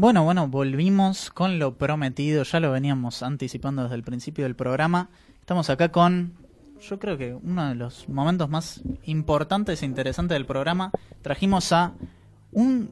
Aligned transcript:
Bueno, 0.00 0.24
bueno, 0.24 0.48
volvimos 0.48 1.28
con 1.28 1.58
lo 1.58 1.76
prometido, 1.76 2.42
ya 2.42 2.58
lo 2.58 2.72
veníamos 2.72 3.22
anticipando 3.22 3.82
desde 3.82 3.96
el 3.96 4.02
principio 4.02 4.44
del 4.44 4.56
programa. 4.56 5.10
Estamos 5.40 5.68
acá 5.68 5.92
con, 5.92 6.32
yo 6.80 6.98
creo 6.98 7.18
que 7.18 7.34
uno 7.34 7.68
de 7.68 7.74
los 7.74 8.08
momentos 8.08 8.48
más 8.48 8.80
importantes 9.04 9.82
e 9.82 9.84
interesantes 9.84 10.36
del 10.36 10.46
programa. 10.46 10.90
Trajimos 11.20 11.70
a 11.72 11.92
un, 12.50 12.88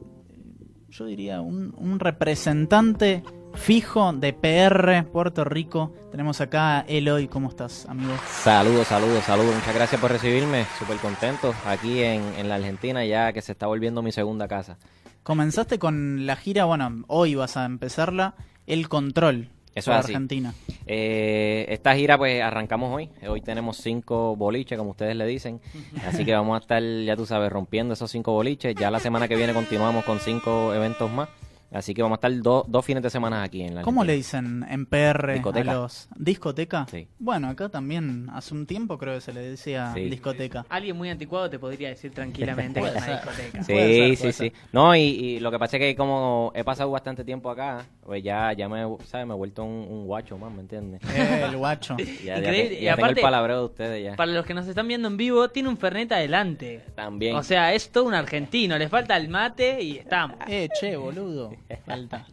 yo 0.91 1.05
diría, 1.05 1.41
un, 1.41 1.99
representante 1.99 3.23
fijo 3.55 4.13
de 4.13 4.31
PR 4.31 5.11
Puerto 5.11 5.45
Rico. 5.45 5.91
Tenemos 6.11 6.41
acá 6.41 6.77
a 6.77 6.79
Eloy, 6.81 7.27
¿cómo 7.27 7.49
estás, 7.49 7.87
amigo? 7.87 8.13
Saludos, 8.27 8.85
saludos, 8.85 9.23
saludos. 9.23 9.55
Muchas 9.55 9.73
gracias 9.73 9.99
por 9.99 10.11
recibirme. 10.11 10.67
Súper 10.77 10.97
contento 10.97 11.55
aquí 11.65 12.03
en, 12.03 12.21
en 12.37 12.47
la 12.47 12.53
Argentina, 12.53 13.03
ya 13.03 13.33
que 13.33 13.41
se 13.41 13.53
está 13.53 13.65
volviendo 13.65 14.03
mi 14.03 14.11
segunda 14.11 14.47
casa. 14.47 14.77
Comenzaste 15.23 15.79
con 15.79 16.25
la 16.25 16.35
gira, 16.35 16.65
bueno, 16.65 17.03
hoy 17.07 17.35
vas 17.35 17.57
a 17.57 17.65
empezarla, 17.65 18.35
El 18.67 18.89
Control. 18.89 19.49
Eso 19.75 19.91
es 19.91 19.97
así. 19.99 20.11
Argentina. 20.11 20.53
Eh, 20.87 21.67
esta 21.69 21.95
gira 21.95 22.17
pues 22.17 22.41
arrancamos 22.41 22.93
hoy. 22.93 23.09
Hoy 23.27 23.41
tenemos 23.41 23.77
cinco 23.77 24.35
boliches, 24.35 24.77
como 24.77 24.91
ustedes 24.91 25.15
le 25.15 25.25
dicen. 25.25 25.61
Así 26.07 26.25
que 26.25 26.33
vamos 26.33 26.55
a 26.55 26.59
estar, 26.61 26.81
ya 26.81 27.15
tú 27.15 27.25
sabes, 27.25 27.51
rompiendo 27.51 27.93
esos 27.93 28.09
cinco 28.09 28.31
boliches. 28.33 28.75
Ya 28.75 28.89
la 28.89 28.99
semana 28.99 29.27
que 29.27 29.35
viene 29.35 29.53
continuamos 29.53 30.03
con 30.05 30.19
cinco 30.19 30.73
eventos 30.73 31.09
más. 31.11 31.29
Así 31.71 31.93
que 31.93 32.01
vamos 32.01 32.15
a 32.15 32.27
estar 32.27 32.41
do- 32.41 32.65
dos 32.67 32.83
fines 32.83 33.03
de 33.03 33.09
semana 33.11 33.43
aquí 33.43 33.61
en 33.61 33.75
la 33.75 33.81
¿Cómo 33.83 34.03
le 34.03 34.13
dicen 34.13 34.65
en 34.69 34.87
PR 34.87 35.33
Discoteca. 35.33 35.71
a 35.71 35.73
los 35.75 36.09
discoteca? 36.17 36.87
Sí. 36.89 37.07
Bueno, 37.19 37.47
acá 37.49 37.69
también 37.69 38.27
hace 38.33 38.55
un 38.55 38.65
tiempo 38.65 38.97
creo 38.97 39.13
que 39.15 39.21
se 39.21 39.33
le 39.33 39.41
decía 39.41 39.91
Sí. 39.93 40.09
discoteca. 40.09 40.65
Alguien 40.69 40.97
muy 40.97 41.09
anticuado 41.09 41.49
te 41.49 41.59
podría 41.59 41.89
decir 41.89 42.11
tranquilamente 42.11 42.81
que 42.81 42.87
es 42.87 42.95
una 42.95 43.05
discoteca. 43.07 43.63
Sí, 43.63 43.71
Puede 43.73 43.93
ser, 43.95 44.09
sí, 44.15 44.21
puede 44.21 44.33
sí. 44.33 44.37
ser. 44.49 44.53
No, 44.71 44.95
y, 44.95 44.99
y 45.01 45.39
lo 45.39 45.51
que 45.51 45.59
pasa 45.59 45.77
es 45.77 45.81
que 45.81 45.95
como 45.95 46.51
he 46.55 46.63
pasado 46.63 46.89
bastante 46.89 47.23
tiempo 47.23 47.51
acá, 47.51 47.85
pues 48.03 48.23
ya, 48.23 48.51
ya 48.53 48.67
me, 48.67 48.83
¿sabes? 49.05 49.27
Me 49.27 49.33
he 49.33 49.37
vuelto 49.37 49.63
un, 49.63 49.87
un 49.89 50.05
guacho 50.07 50.37
más, 50.39 50.51
¿me 50.51 50.61
entiendes? 50.61 51.01
Eh, 51.15 51.43
el 51.49 51.57
guacho. 51.57 51.95
Ya, 52.25 52.39
ya 52.39 52.51
Y 52.55 52.81
ya 52.81 52.95
tengo 52.95 53.05
aparte- 53.05 53.19
el 53.19 53.23
palabreo 53.23 53.59
de 53.59 53.65
ustedes 53.65 54.03
ya. 54.03 54.15
Para 54.15 54.31
los 54.31 54.45
que 54.45 54.53
nos 54.55 54.67
están 54.67 54.87
viendo 54.87 55.07
en 55.07 55.17
vivo, 55.17 55.49
tiene 55.49 55.69
un 55.69 55.77
Fernet 55.77 56.11
adelante. 56.11 56.83
También. 56.95 57.35
O 57.35 57.43
sea, 57.43 57.73
es 57.73 57.91
todo 57.91 58.05
un 58.05 58.13
argentino. 58.15 58.77
Le 58.77 58.89
falta 58.89 59.15
el 59.15 59.29
mate 59.29 59.81
y 59.81 59.97
estamos. 59.97 60.37
Eh, 60.47 60.67
che, 60.79 60.95
boludo. 60.97 61.53
Falta. 61.85 62.25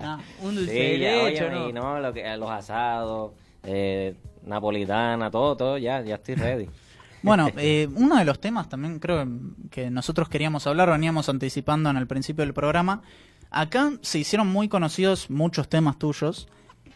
Un 0.42 0.54
dulce 0.56 0.72
Sí, 0.72 0.78
de 0.78 0.98
ya, 0.98 1.10
leche, 1.24 1.44
óyeme, 1.46 1.58
¿no? 1.60 1.68
y 1.68 1.72
no, 1.72 2.00
lo 2.00 2.12
que, 2.12 2.36
los 2.36 2.50
asados, 2.50 3.32
eh, 3.64 4.14
napolitana, 4.44 5.30
todo, 5.30 5.56
todo, 5.56 5.78
ya, 5.78 6.00
ya 6.02 6.16
estoy 6.16 6.34
ready. 6.34 6.68
Bueno, 7.22 7.48
eh, 7.56 7.88
uno 7.96 8.18
de 8.18 8.24
los 8.24 8.38
temas 8.38 8.68
también 8.68 9.00
creo 9.00 9.26
que 9.70 9.90
nosotros 9.90 10.28
queríamos 10.28 10.66
hablar, 10.68 10.90
veníamos 10.90 11.28
anticipando 11.28 11.90
en 11.90 11.96
el 11.96 12.06
principio 12.06 12.44
del 12.44 12.54
programa. 12.54 13.02
Acá 13.50 13.92
se 14.02 14.18
hicieron 14.20 14.46
muy 14.48 14.68
conocidos 14.68 15.28
muchos 15.28 15.68
temas 15.68 15.98
tuyos, 15.98 16.46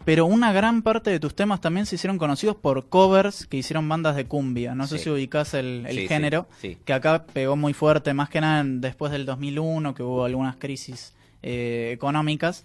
pero 0.05 0.27
una 0.27 0.53
gran 0.53 0.83
parte 0.83 1.11
de 1.11 1.19
tus 1.19 1.34
temas 1.34 1.61
también 1.61 1.84
se 1.86 1.97
hicieron 1.97 2.17
conocidos 2.17 2.55
por 2.55 2.89
covers 2.89 3.47
que 3.47 3.56
hicieron 3.56 3.89
bandas 3.89 4.14
de 4.14 4.27
cumbia. 4.27 4.75
No 4.77 4.86
sé 4.86 4.98
Sí. 4.98 5.05
si 5.05 5.11
ubicás 5.11 5.53
el, 5.55 5.84
el 5.89 5.95
Sí, 5.97 6.03
sí, 6.03 6.08
género, 6.08 6.47
sí. 6.61 6.78
que 6.84 6.92
acá 6.92 7.25
pegó 7.33 7.56
muy 7.56 7.73
fuerte, 7.73 8.14
más 8.14 8.28
que 8.28 8.41
nada 8.41 8.62
después 8.64 9.11
del 9.11 9.27
2001, 9.27 9.95
que 9.95 10.03
hubo 10.05 10.25
algunas 10.25 10.55
crisis 10.56 11.12
eh, 11.42 11.91
económicas. 11.92 12.64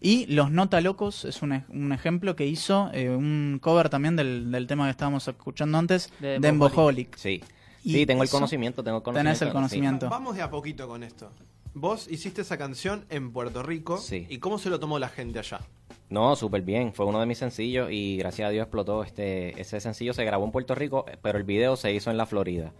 Y 0.00 0.24
Los 0.26 0.50
Nota 0.50 0.80
Locos 0.80 1.24
es 1.26 1.42
un, 1.42 1.62
un 1.68 1.92
ejemplo 1.92 2.34
que 2.34 2.46
hizo 2.46 2.90
eh, 2.94 3.10
un 3.10 3.58
cover 3.60 3.90
también 3.90 4.16
del, 4.16 4.50
del 4.50 4.66
tema 4.66 4.86
que 4.86 4.92
estábamos 4.92 5.28
escuchando 5.28 5.76
antes, 5.78 6.10
De 6.20 6.38
de 6.38 6.48
Emboholic. 6.48 7.16
Sí. 7.16 7.42
Y 7.84 7.92
Sí, 7.92 8.06
tengo 8.06 8.22
el 8.22 8.30
conocimiento, 8.30 8.82
tengo 8.82 8.98
el 8.98 9.02
conocimiento. 9.02 9.28
Tenés 9.38 9.42
el 9.42 9.52
conocimiento. 9.52 10.06
Va- 10.06 10.10
Vamos 10.18 10.36
de 10.36 10.42
a 10.42 10.50
poquito 10.50 10.88
con 10.88 11.02
esto. 11.02 11.30
Vos 11.74 12.08
hiciste 12.10 12.40
esa 12.42 12.56
canción 12.58 13.04
en 13.10 13.30
Puerto 13.32 13.62
Rico. 13.62 13.98
Sí. 13.98 14.26
¿Y 14.30 14.38
cómo 14.38 14.58
se 14.58 14.70
lo 14.70 14.80
tomó 14.80 14.98
la 14.98 15.08
gente 15.08 15.38
allá? 15.38 15.60
No, 16.08 16.34
súper 16.34 16.62
bien. 16.62 16.92
Fue 16.92 17.06
uno 17.06 17.20
de 17.20 17.26
mis 17.26 17.38
sencillos 17.38 17.88
y 17.92 18.16
gracias 18.16 18.48
a 18.48 18.50
Dios 18.50 18.64
explotó. 18.64 19.04
Este, 19.04 19.58
ese 19.60 19.80
sencillo 19.80 20.12
se 20.14 20.24
grabó 20.24 20.44
en 20.46 20.50
Puerto 20.50 20.74
Rico, 20.74 21.04
pero 21.22 21.38
el 21.38 21.44
video 21.44 21.76
se 21.76 21.92
hizo 21.94 22.10
en 22.10 22.16
la 22.16 22.26
Florida. 22.26 22.72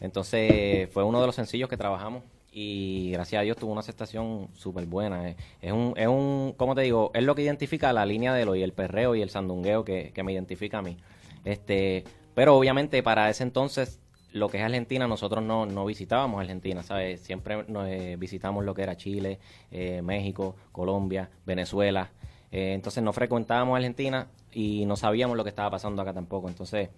Entonces 0.00 0.88
fue 0.92 1.02
uno 1.04 1.20
de 1.20 1.26
los 1.26 1.34
sencillos 1.34 1.68
que 1.68 1.76
trabajamos 1.76 2.22
y 2.58 3.10
gracias 3.10 3.40
a 3.40 3.42
Dios 3.42 3.58
tuvo 3.58 3.72
una 3.72 3.80
aceptación 3.80 4.48
súper 4.54 4.86
buena. 4.86 5.28
Es 5.60 5.72
un, 5.72 5.92
es 5.94 6.06
un, 6.06 6.54
¿cómo 6.56 6.74
te 6.74 6.80
digo? 6.80 7.10
Es 7.12 7.22
lo 7.22 7.34
que 7.34 7.42
identifica 7.42 7.92
la 7.92 8.06
línea 8.06 8.32
de 8.32 8.46
lo 8.46 8.56
y 8.56 8.62
el 8.62 8.72
perreo 8.72 9.14
y 9.14 9.20
el 9.20 9.28
sandungueo 9.28 9.84
que, 9.84 10.10
que 10.14 10.22
me 10.22 10.32
identifica 10.32 10.78
a 10.78 10.82
mí. 10.82 10.96
Este, 11.44 12.04
pero 12.34 12.56
obviamente 12.56 13.02
para 13.02 13.28
ese 13.28 13.42
entonces 13.42 14.00
lo 14.32 14.48
que 14.48 14.56
es 14.56 14.64
Argentina, 14.64 15.06
nosotros 15.06 15.44
no, 15.44 15.66
no 15.66 15.84
visitábamos 15.84 16.40
Argentina, 16.40 16.82
¿sabes? 16.82 17.20
Siempre 17.20 17.62
nos, 17.68 17.88
eh, 17.88 18.16
visitamos 18.18 18.64
lo 18.64 18.72
que 18.72 18.84
era 18.84 18.96
Chile, 18.96 19.38
eh, 19.70 20.00
México, 20.00 20.56
Colombia, 20.72 21.28
Venezuela. 21.44 22.08
Eh, 22.52 22.72
entonces 22.72 23.02
no 23.02 23.12
frecuentábamos 23.12 23.76
Argentina 23.76 24.28
y 24.50 24.86
no 24.86 24.96
sabíamos 24.96 25.36
lo 25.36 25.44
que 25.44 25.50
estaba 25.50 25.68
pasando 25.70 26.00
acá 26.00 26.14
tampoco. 26.14 26.48
Entonces, 26.48 26.88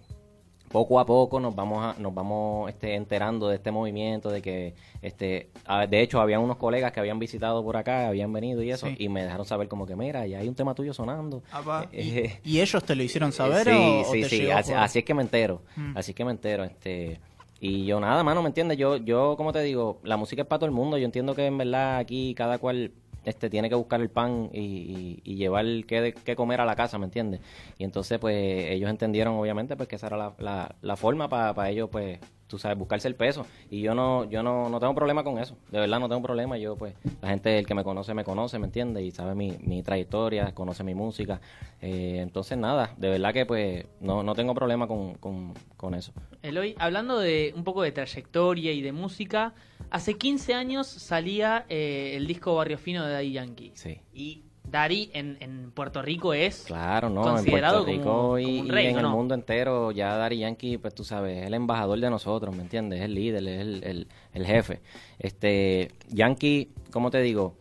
poco 0.68 1.00
a 1.00 1.06
poco 1.06 1.40
nos 1.40 1.54
vamos 1.54 1.84
a, 1.84 1.98
nos 2.00 2.14
vamos 2.14 2.68
este, 2.68 2.94
enterando 2.94 3.48
de 3.48 3.56
este 3.56 3.70
movimiento, 3.70 4.30
de 4.30 4.42
que, 4.42 4.74
este, 5.02 5.50
a- 5.66 5.86
de 5.86 6.00
hecho, 6.02 6.20
había 6.20 6.38
unos 6.38 6.56
colegas 6.56 6.92
que 6.92 7.00
habían 7.00 7.18
visitado 7.18 7.62
por 7.64 7.76
acá, 7.76 8.08
habían 8.08 8.32
venido 8.32 8.62
y 8.62 8.70
eso, 8.70 8.86
Sí. 8.86 8.96
y 8.98 9.08
me 9.08 9.22
dejaron 9.22 9.46
saber 9.46 9.68
como 9.68 9.86
que, 9.86 9.96
mira, 9.96 10.26
ya 10.26 10.38
hay 10.38 10.48
un 10.48 10.54
tema 10.54 10.74
tuyo 10.74 10.92
sonando. 10.94 11.42
Apa. 11.50 11.88
Eh, 11.92 12.40
¿Y 12.44 12.60
ellos 12.60 12.82
te 12.84 12.94
lo 12.94 13.02
hicieron 13.02 13.32
saber 13.32 13.64
sí, 13.66 13.70
o, 13.74 14.00
o 14.00 14.04
sí, 14.12 14.20
te 14.22 14.28
sí, 14.28 14.38
llegó 14.42 14.58
así, 14.58 14.72
por- 14.72 14.80
así 14.80 14.98
es 15.00 15.04
que 15.04 15.14
me 15.14 15.22
entero, 15.22 15.62
Mm. 15.76 15.96
así 15.96 16.10
es 16.12 16.14
que 16.16 16.24
me 16.24 16.30
entero, 16.32 16.64
este, 16.64 17.20
y 17.60 17.84
yo 17.86 17.98
nada, 18.00 18.22
mano, 18.22 18.42
¿me 18.42 18.48
entiendes? 18.48 18.78
Yo, 18.78 18.98
yo, 18.98 19.36
como 19.36 19.52
te 19.52 19.62
digo, 19.62 19.98
la 20.04 20.16
música 20.16 20.42
es 20.42 20.48
para 20.48 20.58
todo 20.60 20.66
el 20.66 20.72
mundo, 20.74 20.96
yo 20.98 21.04
entiendo 21.04 21.34
que 21.34 21.46
en 21.46 21.58
verdad 21.58 21.98
aquí 21.98 22.34
cada 22.34 22.58
cual, 22.58 22.92
este, 23.28 23.50
tiene 23.50 23.68
que 23.68 23.74
buscar 23.74 24.00
el 24.00 24.08
pan 24.08 24.50
y, 24.52 24.60
y, 24.60 25.20
y 25.24 25.34
llevar 25.36 25.64
qué, 25.86 26.14
qué 26.24 26.36
comer 26.36 26.60
a 26.60 26.64
la 26.64 26.76
casa, 26.76 26.98
¿me 26.98 27.04
entiendes? 27.04 27.40
Y 27.78 27.84
entonces, 27.84 28.18
pues, 28.18 28.34
ellos 28.70 28.88
entendieron, 28.88 29.34
obviamente, 29.34 29.76
pues, 29.76 29.88
que 29.88 29.96
esa 29.96 30.06
era 30.06 30.34
la, 30.38 30.74
la, 30.80 30.96
forma 30.96 31.28
para 31.28 31.68
ellos, 31.70 31.88
pues, 31.90 32.18
tú 32.46 32.58
sabes, 32.58 32.78
buscarse 32.78 33.06
el 33.06 33.14
peso. 33.14 33.46
Y 33.70 33.82
yo 33.82 33.94
no, 33.94 34.24
yo 34.24 34.42
no, 34.42 34.68
no 34.70 34.80
tengo 34.80 34.94
problema 34.94 35.22
con 35.22 35.38
eso. 35.38 35.56
De 35.70 35.78
verdad 35.78 36.00
no 36.00 36.08
tengo 36.08 36.22
problema. 36.22 36.56
Yo, 36.56 36.76
pues, 36.76 36.94
la 37.20 37.28
gente, 37.28 37.58
el 37.58 37.66
que 37.66 37.74
me 37.74 37.84
conoce, 37.84 38.14
me 38.14 38.24
conoce, 38.24 38.58
¿me 38.58 38.66
entiende? 38.66 39.02
Y 39.02 39.10
sabe 39.10 39.34
mi, 39.34 39.56
mi 39.60 39.82
trayectoria, 39.82 40.54
conoce 40.54 40.82
mi 40.82 40.94
música. 40.94 41.40
Eh, 41.82 42.20
entonces, 42.22 42.56
nada, 42.56 42.94
de 42.96 43.10
verdad 43.10 43.34
que, 43.34 43.44
pues, 43.44 43.84
no, 44.00 44.22
no 44.22 44.34
tengo 44.34 44.54
problema 44.54 44.86
con, 44.88 45.14
con, 45.14 45.52
con 45.76 45.94
eso. 45.94 46.12
Eloy, 46.42 46.74
hablando 46.78 47.18
de 47.18 47.52
un 47.54 47.64
poco 47.64 47.82
de 47.82 47.92
trayectoria 47.92 48.72
y 48.72 48.80
de 48.80 48.92
música, 48.92 49.54
hace 49.90 50.14
15 50.16 50.54
años 50.54 50.86
salía 50.86 51.64
eh, 51.68 52.14
el 52.16 52.26
disco 52.26 52.54
Barrio 52.54 52.78
Fino 52.78 53.04
de 53.06 53.12
Daddy 53.12 53.32
Yankee. 53.32 53.72
Sí. 53.74 53.98
Y 54.12 54.42
Daddy 54.70 55.10
en, 55.14 55.38
en 55.40 55.70
Puerto 55.70 56.02
Rico 56.02 56.34
es 56.34 56.64
Claro, 56.66 57.08
¿no? 57.08 57.22
Considerado 57.22 57.78
en 57.80 57.84
Puerto 57.84 58.04
como- 58.04 58.36
Rico 58.36 58.38
y, 58.38 58.44
como 58.44 58.60
un 58.60 58.66
y 58.66 58.70
rey, 58.70 58.86
en 58.88 58.96
¿o 58.96 59.00
el 59.00 59.06
mundo 59.08 59.34
entero, 59.34 59.92
ya 59.92 60.14
Daddy 60.16 60.38
Yankee, 60.38 60.76
pues 60.78 60.94
tú 60.94 61.04
sabes, 61.04 61.38
es 61.38 61.46
el 61.46 61.54
embajador 61.54 61.98
de 61.98 62.10
nosotros, 62.10 62.54
¿me 62.54 62.62
entiendes? 62.62 62.98
Es 62.98 63.04
el 63.06 63.14
líder, 63.14 63.48
es 63.48 63.60
el, 63.60 63.84
el, 63.84 64.08
el 64.34 64.46
jefe. 64.46 64.80
Este, 65.18 65.90
Yankee, 66.10 66.70
¿cómo 66.90 67.10
te 67.10 67.20
digo? 67.22 67.54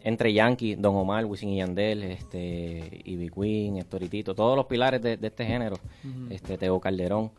Entre 0.00 0.32
Yankee, 0.32 0.74
Don 0.76 0.94
Omar, 0.96 1.26
Wisin 1.26 1.50
y 1.50 1.58
Yandel, 1.58 2.02
este, 2.04 3.02
Ivy 3.04 3.28
Queen, 3.30 3.76
Estoritito, 3.76 4.34
todos 4.34 4.56
los 4.56 4.64
pilares 4.66 5.02
de, 5.02 5.16
de 5.18 5.26
este 5.26 5.44
género, 5.44 5.76
este, 6.30 6.56
Teo 6.56 6.80
Calderón, 6.80 7.30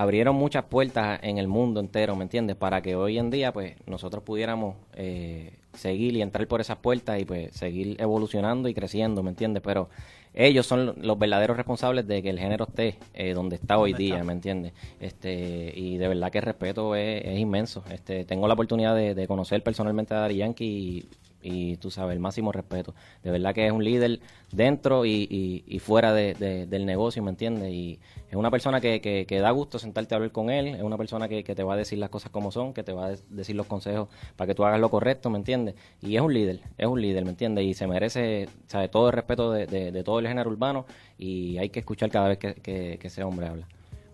abrieron 0.00 0.34
muchas 0.36 0.64
puertas 0.64 1.20
en 1.22 1.38
el 1.38 1.46
mundo 1.48 1.80
entero, 1.80 2.16
¿me 2.16 2.22
entiendes? 2.24 2.56
Para 2.56 2.80
que 2.82 2.94
hoy 2.96 3.18
en 3.18 3.30
día, 3.30 3.52
pues, 3.52 3.74
nosotros 3.86 4.22
pudiéramos 4.22 4.76
eh, 4.94 5.52
seguir 5.74 6.16
y 6.16 6.22
entrar 6.22 6.46
por 6.48 6.60
esas 6.60 6.78
puertas 6.78 7.20
y, 7.20 7.24
pues, 7.24 7.52
seguir 7.54 7.96
evolucionando 8.00 8.68
y 8.68 8.74
creciendo, 8.74 9.22
¿me 9.22 9.30
entiendes? 9.30 9.62
Pero 9.64 9.88
ellos 10.32 10.64
son 10.66 10.86
lo- 10.86 10.94
los 10.96 11.18
verdaderos 11.18 11.56
responsables 11.56 12.06
de 12.06 12.22
que 12.22 12.30
el 12.30 12.38
género 12.38 12.64
esté 12.68 12.96
eh, 13.14 13.34
donde 13.34 13.56
está 13.56 13.78
hoy 13.78 13.92
día, 13.92 14.14
está. 14.14 14.24
¿me 14.24 14.32
entiendes? 14.32 14.72
Este, 15.00 15.72
y 15.76 15.98
de 15.98 16.08
verdad 16.08 16.30
que 16.30 16.38
el 16.38 16.44
respeto 16.44 16.94
es, 16.94 17.24
es 17.24 17.38
inmenso. 17.38 17.82
Este, 17.90 18.24
tengo 18.24 18.46
la 18.48 18.54
oportunidad 18.54 18.94
de, 18.94 19.14
de 19.14 19.26
conocer 19.26 19.62
personalmente 19.62 20.14
a 20.14 20.20
Daddy 20.20 20.36
Yankee 20.36 20.64
y, 20.64 21.04
y, 21.42 21.76
tú 21.78 21.90
sabes, 21.90 22.14
el 22.14 22.20
máximo 22.20 22.52
respeto. 22.52 22.94
De 23.22 23.30
verdad 23.30 23.54
que 23.54 23.66
es 23.66 23.72
un 23.72 23.82
líder 23.84 24.20
dentro 24.52 25.04
y, 25.04 25.26
y, 25.30 25.64
y 25.66 25.78
fuera 25.78 26.12
de- 26.12 26.34
de- 26.34 26.66
del 26.66 26.86
negocio, 26.86 27.22
¿me 27.22 27.30
entiendes? 27.30 27.72
Y 27.72 27.98
es 28.28 28.36
una 28.36 28.50
persona 28.50 28.80
que, 28.80 29.00
que, 29.00 29.26
que 29.26 29.40
da 29.40 29.50
gusto 29.50 29.78
sentarte 29.78 30.14
a 30.14 30.16
hablar 30.16 30.32
con 30.32 30.50
él, 30.50 30.68
es 30.68 30.82
una 30.82 30.96
persona 30.98 31.28
que, 31.28 31.42
que 31.44 31.54
te 31.54 31.62
va 31.62 31.74
a 31.74 31.76
decir 31.76 31.98
las 31.98 32.10
cosas 32.10 32.30
como 32.30 32.50
son, 32.52 32.72
que 32.74 32.82
te 32.82 32.92
va 32.92 33.06
a 33.06 33.12
decir 33.28 33.56
los 33.56 33.66
consejos 33.66 34.08
para 34.36 34.46
que 34.48 34.54
tú 34.54 34.64
hagas 34.64 34.80
lo 34.80 34.90
correcto, 34.90 35.30
¿me 35.30 35.38
entiendes? 35.38 35.74
Y 36.02 36.16
es 36.16 36.22
un 36.22 36.32
líder, 36.34 36.60
es 36.78 36.86
un 36.86 37.00
líder, 37.00 37.24
¿me 37.24 37.30
entiendes? 37.30 37.64
Y 37.64 37.74
se 37.74 37.86
merece, 37.86 38.48
sabe, 38.66 38.88
todo 38.88 39.06
el 39.08 39.12
respeto 39.14 39.52
de, 39.52 39.66
de- 39.66 39.92
de 39.92 40.04
todo 40.04 40.18
el 40.18 40.28
género 40.28 40.50
urbano 40.50 40.86
y 41.18 41.58
hay 41.58 41.70
que 41.70 41.80
escuchar 41.80 42.10
cada 42.10 42.28
vez 42.28 42.38
que, 42.38 42.54
que- 42.54 42.98
que 43.00 43.06
ese 43.06 43.22
hombre 43.24 43.46
habla. 43.46 43.66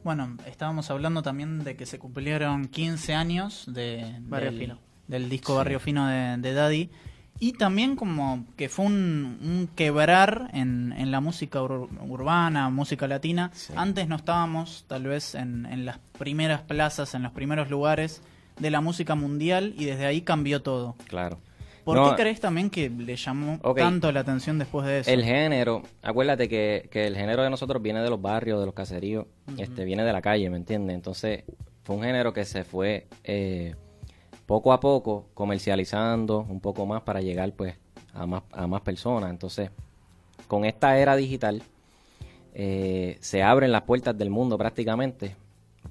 Bueno, 0.05 0.37
estábamos 0.47 0.89
hablando 0.91 1.23
también 1.23 1.65
de 1.65 1.77
que 1.77 1.85
se 1.85 1.99
cumplieron 1.99 2.69
15 2.69 3.15
años 3.15 3.65
de, 3.67 4.05
Barrio 4.21 4.51
del, 4.53 4.61
Fino. 4.61 4.79
del 5.09 5.29
disco 5.29 5.57
Barrio 5.57 5.81
Fino 5.81 6.07
de, 6.07 6.37
de 6.37 6.53
Daddy. 6.55 6.91
Y 7.39 7.53
también 7.53 7.97
como 7.97 8.45
que 8.57 8.69
fue 8.69 8.87
un, 8.87 9.39
un 9.43 9.69
quebrar 9.75 10.51
en, 10.55 10.93
en 10.97 11.11
la 11.11 11.21
música 11.21 11.61
ur- 11.61 11.89
urbana, 12.09 12.71
música 12.71 13.07
latina. 13.07 13.51
Antes 13.75 14.09
no 14.09 14.17
estábamos 14.17 14.85
tal 14.89 15.05
vez 15.05 15.35
en, 15.35 15.67
en 15.67 15.85
las 15.85 15.99
primeras 16.19 16.63
plazas, 16.63 17.15
en 17.15 17.23
los 17.23 17.33
primeros 17.33 17.69
lugares 17.71 18.23
de 18.59 18.71
la 18.71 18.81
música 18.81 19.15
mundial 19.15 19.75
y 19.77 19.85
desde 19.85 20.07
ahí 20.07 20.23
cambió 20.23 20.63
todo. 20.63 20.97
Claro. 21.09 21.39
¿Por 21.85 21.97
No, 21.99 22.11
qué 22.17 22.23
crees 22.23 22.41
también 22.41 22.69
que 22.71 22.91
le 22.91 23.15
llamó 23.15 23.61
tanto 23.77 24.11
la 24.11 24.21
atención 24.21 24.59
después 24.59 24.87
de 24.87 25.01
eso? 25.01 25.11
El 25.11 25.23
género, 25.23 25.83
acuérdate 26.03 26.49
que, 26.49 26.89
que 26.91 27.07
el 27.07 27.15
género 27.17 27.45
de 27.45 27.51
nosotros 27.51 27.81
viene 27.81 28.01
de 28.01 28.11
los 28.11 28.21
barrios, 28.21 28.59
de 28.59 28.67
los 28.67 28.75
caseríos, 28.75 29.27
este 29.57 29.85
viene 29.85 30.03
de 30.03 30.13
la 30.13 30.21
calle, 30.21 30.51
¿me 30.51 30.57
entiendes? 30.57 30.95
Entonces, 30.97 31.45
fue 31.85 31.95
un 31.95 32.03
género 32.03 32.33
que 32.33 32.45
se 32.45 32.65
fue 32.65 33.07
eh, 33.23 33.77
poco 34.47 34.73
a 34.73 34.81
poco 34.81 35.27
comercializando 35.35 36.47
un 36.49 36.61
poco 36.61 36.87
más 36.87 37.03
para 37.03 37.21
llegar 37.21 37.53
pues 37.53 37.75
a 38.15 38.27
más, 38.27 38.43
a 38.53 38.67
más 38.67 38.81
personas. 38.81 39.31
Entonces, 39.31 39.71
con 40.47 40.65
esta 40.65 40.99
era 40.99 41.17
digital, 41.17 41.63
eh, 42.55 43.19
se 43.21 43.43
abren 43.43 43.73
las 43.73 43.83
puertas 43.83 44.17
del 44.17 44.31
mundo 44.31 44.57
prácticamente 44.57 45.37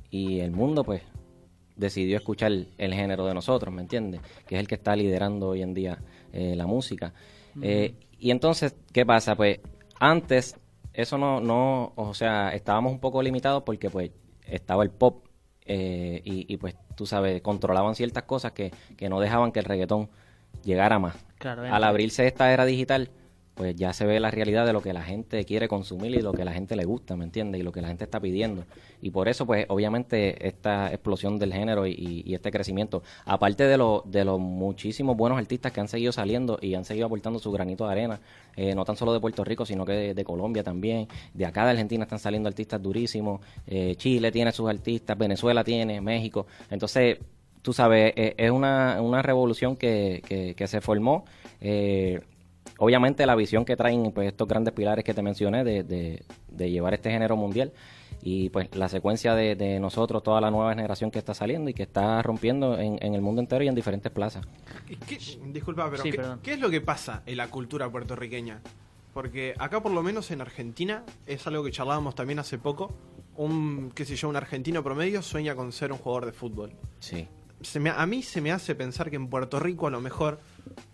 y 0.10 0.40
el 0.40 0.52
mundo 0.52 0.84
pues 0.84 1.02
decidió 1.76 2.18
escuchar 2.18 2.52
el 2.52 2.94
género 2.94 3.26
de 3.26 3.34
nosotros, 3.34 3.74
¿me 3.74 3.82
entiendes? 3.82 4.22
Que 4.48 4.56
es 4.56 4.62
el 4.62 4.68
que 4.68 4.76
está 4.76 4.96
liderando 4.96 5.50
hoy 5.50 5.62
en 5.62 5.74
día 5.74 6.00
eh, 6.32 6.56
la 6.56 6.66
música. 6.66 7.14
Eh, 7.62 7.96
y 8.18 8.32
entonces, 8.32 8.76
¿qué 8.92 9.06
pasa? 9.06 9.36
Pues 9.36 9.60
antes 10.00 10.56
eso 10.94 11.18
no, 11.18 11.42
no, 11.42 11.92
o 11.96 12.14
sea, 12.14 12.50
estábamos 12.50 12.94
un 12.94 13.00
poco 13.00 13.22
limitados 13.22 13.64
porque 13.64 13.90
pues 13.90 14.12
estaba 14.48 14.84
el 14.84 14.90
pop 14.90 15.25
eh, 15.66 16.22
y, 16.24 16.52
y, 16.52 16.58
pues 16.58 16.76
tú 16.96 17.06
sabes, 17.06 17.42
controlaban 17.42 17.96
ciertas 17.96 18.24
cosas 18.24 18.52
que, 18.52 18.72
que 18.98 19.10
no 19.10 19.20
dejaban 19.20 19.52
que 19.52 19.60
el 19.60 19.66
reggaetón 19.66 20.10
llegara 20.64 21.00
más. 21.00 21.16
Claro, 21.38 21.64
Al 21.64 21.84
abrirse 21.84 22.28
esta 22.28 22.52
era 22.54 22.66
digital, 22.66 23.10
pues 23.56 23.76
ya 23.76 23.94
se 23.94 24.06
ve 24.06 24.20
la 24.20 24.30
realidad 24.32 24.66
de 24.66 24.74
lo 24.74 24.82
que 24.82 24.92
la 24.94 25.02
gente 25.02 25.46
quiere 25.46 25.68
consumir 25.68 26.12
y 26.14 26.22
lo 26.22 26.34
que 26.34 26.44
la 26.46 26.52
gente 26.54 26.76
le 26.76 26.84
gusta, 26.86 27.16
¿me 27.16 27.24
entiendes? 27.24 27.62
Y 27.62 27.64
lo 27.64 27.72
que 27.72 27.82
la 27.82 27.88
gente 27.88 28.04
está 28.04 28.20
pidiendo. 28.20 28.66
Y 29.02 29.12
por 29.12 29.28
eso, 29.30 29.46
pues, 29.46 29.66
obviamente, 29.70 30.46
esta 30.48 30.90
explosión 30.92 31.40
del 31.40 31.54
género 31.54 31.88
y, 31.88 32.24
este 32.34 32.52
crecimiento, 32.52 33.02
aparte 33.26 33.64
de, 33.66 33.78
lo- 33.78 34.04
de 34.06 34.26
los 34.26 34.40
muchísimos 34.40 35.16
buenos 35.16 35.38
artistas 35.40 35.72
que 35.72 35.80
han 35.80 35.88
seguido 35.88 36.12
saliendo 36.12 36.58
y 36.62 36.76
han 36.76 36.84
seguido 36.86 37.06
aportando 37.06 37.40
su 37.40 37.50
granito 37.52 37.86
de 37.86 37.92
arena, 37.94 38.20
eh, 38.58 38.76
no 38.76 38.84
tan 38.84 38.98
solo 38.98 39.14
de 39.14 39.20
Puerto 39.22 39.44
Rico, 39.44 39.66
sino 39.66 39.86
que 39.86 39.94
de, 39.94 40.14
de 40.14 40.24
Colombia 40.26 40.62
también, 40.64 41.08
de 41.34 41.46
acá 41.46 41.64
de 41.64 41.72
Argentina 41.72 42.04
están 42.04 42.20
saliendo 42.20 42.50
artistas 42.50 42.82
durísimos, 42.82 43.40
eh, 43.68 43.96
Chile 43.96 44.32
tiene 44.34 44.52
sus 44.52 44.70
artistas, 44.70 45.18
Venezuela 45.18 45.64
tiene, 45.64 46.02
México. 46.02 46.46
Entonces, 46.70 47.20
tú 47.62 47.72
sabes, 47.74 48.12
eh, 48.18 48.36
es 48.38 48.52
una, 48.52 49.02
una 49.02 49.22
revolución 49.22 49.78
que, 49.78 50.22
que, 50.28 50.56
que 50.56 50.68
se 50.68 50.82
formó. 50.82 51.24
eh, 51.62 52.20
obviamente 52.78 53.26
la 53.26 53.36
visión 53.36 53.66
que 53.66 53.76
traen 53.76 54.12
pues 54.12 54.28
estos 54.28 54.48
grandes 54.48 54.74
pilares 54.74 55.04
que 55.06 55.14
te 55.14 55.22
mencioné 55.22 55.64
de, 55.64 55.84
de- 55.84 56.24
de 56.50 56.72
llevar 56.72 56.94
este 56.94 57.10
género 57.12 57.36
mundial 57.36 57.74
y 58.22 58.50
pues 58.50 58.74
la 58.76 58.88
secuencia 58.90 59.36
de, 59.36 59.56
de 59.56 59.80
nosotros, 59.80 60.24
toda 60.24 60.42
la 60.42 60.50
nueva 60.50 60.74
generación 60.74 61.12
que 61.12 61.20
está 61.20 61.34
saliendo 61.34 61.70
y 61.70 61.74
que 61.74 61.84
está 61.84 62.22
rompiendo 62.22 62.78
en, 62.80 62.98
en 63.02 63.14
el 63.14 63.22
mundo 63.22 63.42
entero 63.42 63.64
y 63.64 63.68
en 63.68 63.76
diferentes 63.76 64.12
plazas. 64.12 64.46
¿Y 64.90 64.96
qué- 64.96 65.20
disculpa, 65.52 65.90
pero 65.92 66.02
Sí, 66.02 66.12
¿qué, 66.12 66.18
perdón. 66.18 66.40
qué 66.42 66.54
es 66.54 66.60
lo 66.60 66.70
que 66.70 66.82
pasa 66.82 67.22
en 67.26 67.38
la 67.38 67.50
cultura 67.50 67.90
puertorriqueña? 67.90 68.62
Porque 69.14 69.54
acá 69.60 69.82
por 69.82 69.92
lo 69.92 70.02
menos 70.04 70.32
en 70.32 70.42
Argentina 70.42 71.04
es 71.26 71.46
algo 71.48 71.64
que 71.64 71.72
charlábamos 71.72 72.16
también 72.16 72.40
hace 72.40 72.58
poco. 72.58 72.94
Un, 73.38 73.92
qué 73.94 74.06
sé 74.06 74.16
yo, 74.16 74.28
un 74.30 74.36
argentino 74.38 74.82
promedio 74.84 75.22
sueña 75.22 75.56
con 75.56 75.72
ser 75.72 75.92
un 75.92 75.98
jugador 75.98 76.26
de 76.26 76.32
fútbol. 76.34 76.72
Sí. 77.00 77.28
Se 77.62 77.80
me- 77.80 77.90
a 77.90 78.06
mí 78.06 78.22
se 78.22 78.42
me 78.42 78.52
hace 78.52 78.76
pensar 78.76 79.10
que 79.10 79.16
en 79.16 79.28
Puerto 79.28 79.60
Rico 79.60 79.88
a 79.88 79.90
lo 79.92 80.02
mejor 80.02 80.40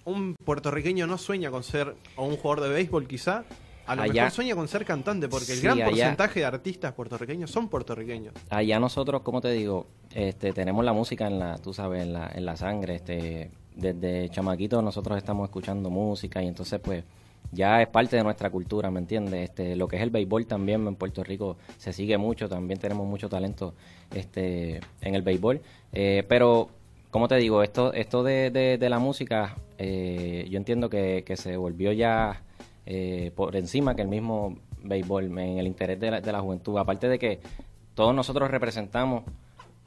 un 0.05 0.35
puertorriqueño 0.45 1.07
no 1.07 1.17
sueña 1.17 1.51
con 1.51 1.63
ser 1.63 1.95
o 2.15 2.25
un 2.25 2.37
jugador 2.37 2.61
de 2.67 2.69
béisbol 2.75 3.07
quizá, 3.07 3.43
a 3.87 3.95
lo 3.95 4.03
Allá- 4.03 4.13
mejor 4.23 4.31
sueña 4.31 4.55
con 4.55 4.67
ser 4.67 4.85
cantante 4.85 5.27
porque 5.27 5.51
el 5.53 5.57
Sí, 5.57 5.63
gran 5.63 5.77
allá- 5.77 5.85
porcentaje 5.87 6.39
de 6.41 6.45
artistas 6.45 6.93
puertorriqueños 6.93 7.49
son 7.51 7.67
puertorriqueños. 7.67 8.33
Allá 8.49 8.79
nosotros, 8.79 9.21
como 9.21 9.41
te 9.41 9.51
digo, 9.51 9.87
este, 10.13 10.53
tenemos 10.53 10.85
la 10.85 10.93
música 10.93 11.27
en 11.27 11.39
la, 11.39 11.57
tú 11.57 11.73
sabes, 11.73 12.03
en 12.03 12.13
la, 12.13 12.31
en 12.33 12.45
la 12.45 12.55
sangre. 12.55 12.95
Este, 12.95 13.51
desde 13.75 14.29
chamaquitos 14.29 14.83
nosotros 14.83 15.17
estamos 15.17 15.45
escuchando 15.45 15.89
música 15.89 16.41
y 16.43 16.47
entonces 16.47 16.79
pues 16.79 17.03
ya 17.51 17.81
es 17.81 17.87
parte 17.87 18.15
de 18.15 18.23
nuestra 18.23 18.49
cultura, 18.49 18.89
¿me 18.91 18.99
entiendes? 18.99 19.49
Este, 19.49 19.75
lo 19.75 19.87
que 19.87 19.97
es 19.97 20.01
el 20.01 20.09
béisbol 20.09 20.45
también 20.47 20.87
en 20.87 20.95
Puerto 20.95 21.23
Rico 21.23 21.57
se 21.77 21.91
sigue 21.93 22.17
mucho, 22.17 22.47
también 22.47 22.79
tenemos 22.79 23.05
mucho 23.07 23.27
talento 23.29 23.73
este, 24.15 24.79
en 25.01 25.15
el 25.15 25.21
béisbol. 25.21 25.61
Eh, 25.91 26.23
pero, 26.29 26.69
como 27.09 27.27
te 27.27 27.35
digo, 27.35 27.61
esto, 27.63 27.91
esto 27.93 28.23
de, 28.23 28.51
de- 28.51 28.77
de 28.77 28.89
la 28.89 28.99
música, 28.99 29.55
eh, 29.77 30.47
yo 30.49 30.57
entiendo 30.57 30.89
que, 30.89 31.23
que 31.25 31.35
se 31.35 31.57
volvió 31.57 31.91
ya 31.91 32.41
eh, 32.85 33.31
por 33.35 33.55
encima 33.55 33.95
que 33.95 34.01
el 34.01 34.07
mismo 34.07 34.57
béisbol 34.83 35.25
en 35.37 35.57
el 35.59 35.67
interés 35.67 35.99
de 35.99 36.09
la, 36.11 36.21
de 36.21 36.31
la 36.31 36.39
juventud. 36.39 36.77
Aparte 36.77 37.07
de 37.09 37.19
que 37.19 37.39
todos 37.95 38.15
nosotros 38.15 38.49
representamos 38.49 39.23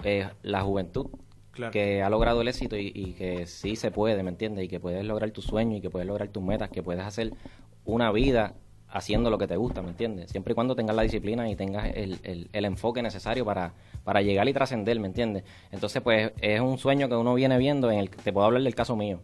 eh, 0.05 0.29
la 0.43 0.61
juventud 0.61 1.07
Que 1.71 2.03
ha 2.03 2.11
logrado 2.11 2.41
el 2.41 2.49
éxito 2.49 2.77
y, 2.77 3.15
que 3.19 3.47
sí 3.47 3.77
se 3.77 3.91
puede, 3.91 4.23
¿me 4.23 4.31
entiendes? 4.31 4.65
Y 4.65 4.69
que 4.69 4.81
puedes 4.81 5.05
lograr 5.05 5.31
tus 5.31 5.45
sueños 5.45 5.79
y 5.79 5.81
que 5.81 5.91
puedes 5.91 6.07
lograr 6.09 6.29
tus 6.29 6.43
metas, 6.43 6.69
que 6.71 6.83
puedes 6.83 7.03
hacer 7.05 7.33
una 7.85 8.11
vida 8.13 8.55
haciendo 8.89 9.29
lo 9.31 9.39
que 9.39 9.47
te 9.49 9.57
gusta, 9.57 9.83
¿me 9.83 9.89
entiendes? 9.91 10.31
Siempre 10.31 10.53
y 10.53 10.55
cuando 10.55 10.77
tengas 10.77 10.95
la 10.95 11.03
disciplina 11.03 11.49
y 11.51 11.57
tengas 11.57 11.91
el, 11.95 12.19
el- 12.53 12.65
enfoque 12.65 13.03
necesario 13.03 13.45
para, 13.45 13.73
para 14.05 14.23
llegar 14.23 14.49
y 14.49 14.53
trascender, 14.53 15.01
¿me 15.01 15.09
entiendes? 15.09 15.43
Entonces, 15.73 16.01
pues 16.01 16.33
es 16.41 16.61
un 16.61 16.79
sueño 16.79 17.09
que 17.09 17.17
uno 17.17 17.35
viene 17.35 17.59
viendo, 17.59 17.91
en 17.91 17.99
el 17.99 18.09
te 18.11 18.33
puedo 18.33 18.47
hablar 18.47 18.63
del 18.63 18.75
caso 18.75 18.95
mío. 18.97 19.21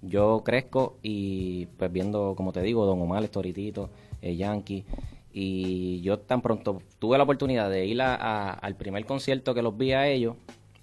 Yo 0.00 0.42
crezco 0.44 0.96
y 1.02 1.66
pues 1.76 1.92
viendo, 1.92 2.34
como 2.36 2.52
te 2.52 2.62
digo, 2.62 2.86
Don 2.86 3.00
Omar, 3.02 3.28
Toritito, 3.28 3.90
eh, 4.22 4.34
Yankee, 4.34 4.84
y 5.32 6.00
yo 6.02 6.18
tan 6.18 6.40
pronto 6.42 6.82
tuve 6.98 7.16
la 7.18 7.24
oportunidad 7.24 7.70
de 7.70 7.86
ir 7.86 8.00
a- 8.02 8.50
al 8.50 8.76
primer 8.76 9.04
concierto 9.04 9.54
que 9.54 9.62
los 9.62 9.76
vi 9.76 9.92
a 9.92 10.08
ellos, 10.08 10.36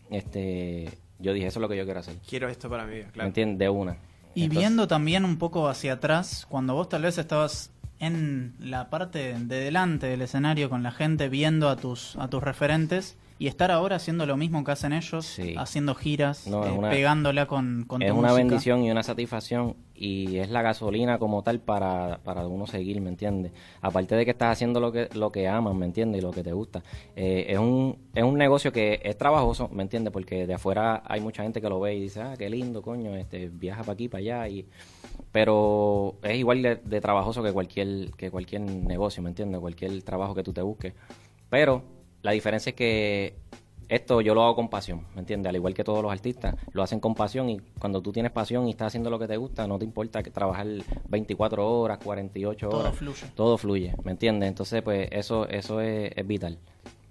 este, 0.10 0.90
yo 1.20 1.34
dije, 1.34 1.48
eso 1.48 1.60
es 1.60 1.62
lo 1.62 1.70
que 1.70 1.78
yo 1.78 1.86
quiero 1.86 2.00
hacer. 2.00 2.16
Quiero 2.28 2.50
esto 2.50 2.70
para 2.70 2.86
mi 2.86 2.96
vida, 2.96 3.06
¿Me 3.08 3.12
claro. 3.12 3.28
entiendes? 3.28 3.60
De 3.60 3.70
una. 3.70 3.98
Y 4.36 4.44
Entonces, 4.44 4.60
viendo 4.60 4.88
también 4.88 5.26
un 5.26 5.38
poco 5.38 5.68
hacia 5.68 5.94
atrás, 5.94 6.46
cuando 6.50 6.74
vos 6.74 6.88
tal 6.90 7.02
vez 7.02 7.18
estabas 7.18 7.72
en 8.00 8.56
la 8.60 8.90
parte 8.90 9.38
de 9.38 9.60
delante 9.60 10.08
del 10.08 10.22
escenario 10.22 10.70
con 10.70 10.84
la 10.84 10.92
gente 10.92 11.28
viendo 11.28 11.68
a 11.68 11.76
tus 11.76 12.16
a 12.16 12.30
tus 12.30 12.42
referentes 12.42 13.18
y 13.40 13.48
estar 13.48 13.72
ahora 13.72 13.96
haciendo 13.96 14.26
lo 14.26 14.36
mismo 14.36 14.64
que 14.66 14.72
hacen 14.72 14.92
ellos, 14.92 15.26
Sí. 15.26 15.56
haciendo 15.58 15.96
giras, 15.96 16.46
No, 16.46 16.66
eh, 16.68 16.72
una- 16.72 16.90
pegándola 16.90 17.46
con, 17.48 17.86
con 17.88 18.02
es 18.02 18.10
tu 18.12 18.16
una 18.18 18.28
música. 18.30 18.44
bendición 18.48 18.84
y 18.84 18.92
una 18.92 19.02
satisfacción 19.02 19.76
y 19.96 20.38
es 20.38 20.50
la 20.50 20.62
gasolina 20.62 21.18
como 21.20 21.42
tal 21.42 21.60
para, 21.62 22.20
para 22.24 22.46
uno 22.48 22.68
seguir, 22.68 23.00
¿me 23.02 23.10
entiendes? 23.10 23.54
Aparte 23.82 24.16
de 24.16 24.26
que 24.26 24.32
estás 24.32 24.52
haciendo 24.52 24.80
lo 24.82 24.92
que 24.92 25.10
lo 25.14 25.32
que 25.32 25.48
amas, 25.48 25.74
¿me 25.74 25.86
entiendes? 25.86 26.20
Y 26.20 26.22
lo 26.22 26.32
que 26.32 26.44
te 26.44 26.52
gusta. 26.52 26.84
Eh, 27.16 27.46
es, 27.50 27.58
un, 27.58 27.98
es 28.14 28.24
un 28.24 28.38
negocio 28.38 28.72
que 28.74 29.00
es 29.04 29.18
trabajoso, 29.18 29.70
¿me 29.72 29.84
entiendes? 29.84 30.12
Porque 30.12 30.46
de 30.46 30.54
afuera 30.54 31.02
hay 31.06 31.22
mucha 31.22 31.42
gente 31.44 31.62
que 31.62 31.70
lo 31.70 31.80
ve 31.80 31.96
y 31.96 32.02
dice, 32.02 32.22
ah, 32.22 32.34
qué 32.38 32.50
lindo, 32.50 32.82
coño, 32.82 33.16
este 33.16 33.48
viaja 33.50 33.82
para 33.84 33.94
aquí, 33.94 34.10
para 34.10 34.20
allá. 34.20 34.48
y 34.50 34.66
Pero 35.32 36.16
es 36.24 36.36
igual 36.38 36.62
de, 36.62 36.76
de 36.78 37.02
trabajoso 37.02 37.44
que 37.44 37.52
cualquier, 37.54 38.12
que 38.18 38.32
cualquier 38.32 38.62
negocio, 38.62 39.22
¿me 39.24 39.30
entiendes? 39.30 39.60
Cualquier 39.62 40.02
trabajo 40.04 40.34
que 40.36 40.44
tú 40.44 40.52
te 40.54 40.62
busques. 40.62 40.94
Pero 41.50 41.84
la 42.22 42.32
diferencia 42.32 42.72
es 42.72 42.76
que 42.76 43.36
esto 43.88 44.22
yo 44.22 44.36
lo 44.36 44.44
hago 44.44 44.56
con 44.56 44.70
pasión, 44.70 45.06
¿me 45.16 45.22
entiendes? 45.22 45.50
Al 45.50 45.56
igual 45.56 45.74
que 45.74 45.84
todos 45.84 46.04
los 46.04 46.12
artistas, 46.12 46.56
lo 46.74 46.84
hacen 46.84 47.00
con 47.00 47.16
pasión 47.16 47.50
y 47.50 47.60
cuando 47.80 48.02
tú 48.02 48.12
tienes 48.12 48.32
pasión 48.32 48.68
y 48.68 48.72
estás 48.72 48.88
haciendo 48.88 49.10
lo 49.10 49.18
que 49.18 49.28
te 49.28 49.36
gusta, 49.38 49.68
no 49.68 49.80
te 49.80 49.86
importa 49.86 50.22
que 50.22 50.30
trabajar 50.30 50.68
24 51.08 51.68
horas, 51.80 51.98
48 52.04 52.70
Todo 52.70 52.80
horas. 52.82 52.96
fluye. 52.96 53.26
Todo 53.36 53.58
fluye, 53.58 53.96
¿me 54.04 54.12
entiendes? 54.12 54.48
Entonces, 54.50 54.82
pues 54.84 55.10
eso 55.12 55.48
eso 55.50 55.82
es, 55.82 56.12
es 56.16 56.28
vital. 56.28 56.60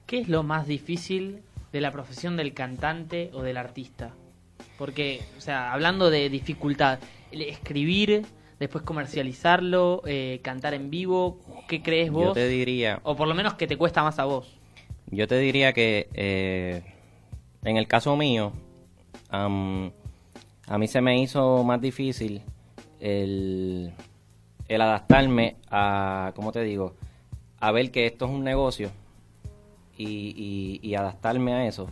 ¿Qué 0.07 0.21
es 0.21 0.29
lo 0.29 0.43
más 0.45 0.67
difícil 0.69 1.41
de 1.73 1.81
la 1.81 1.91
profesión 1.91 2.37
del 2.37 2.55
cantante 2.55 3.31
o 3.35 3.43
del 3.43 3.57
artista? 3.57 4.13
Porque, 4.79 5.21
o 5.37 5.41
sea, 5.41 5.73
hablando 5.73 6.11
de 6.11 6.31
dificultad, 6.31 7.01
el 7.33 7.43
escribir, 7.43 8.25
después 8.61 8.85
comercializarlo, 8.85 10.03
eh, 10.07 10.39
cantar 10.43 10.75
en 10.75 10.91
vivo, 10.91 11.41
¿qué 11.69 11.83
crees 11.83 12.11
vos? 12.13 12.27
Yo 12.27 12.33
te 12.35 12.47
diría, 12.49 13.01
O 13.03 13.17
por 13.17 13.27
lo 13.27 13.35
menos 13.35 13.55
que 13.55 13.67
te 13.67 13.77
cuesta 13.77 14.03
más 14.05 14.19
a 14.21 14.25
vos. 14.25 14.58
Yo 15.11 15.27
te 15.29 15.39
diría 15.39 15.73
que 15.73 16.09
eh, 16.15 16.83
en 17.65 17.77
el 17.77 17.87
caso 17.87 18.17
mío, 18.17 18.53
am, 19.31 19.91
a 20.67 20.79
mí 20.79 20.87
se 20.89 21.01
me 21.01 21.21
hizo 21.21 21.65
más 21.65 21.81
difícil 21.81 22.43
el, 23.01 23.93
el 24.69 24.81
adaptarme 24.81 25.57
a, 25.71 26.33
¿cómo 26.35 26.53
te 26.53 26.63
digo? 26.63 26.95
A 27.61 27.73
ver 27.73 27.91
que 27.91 28.07
esto 28.07 28.27
es 28.27 28.31
un 28.31 28.45
negocio 28.45 28.91
y, 29.97 30.35
y- 30.83 30.89
y 30.89 30.95
adaptarme 30.95 31.53
a 31.55 31.67
eso. 31.67 31.89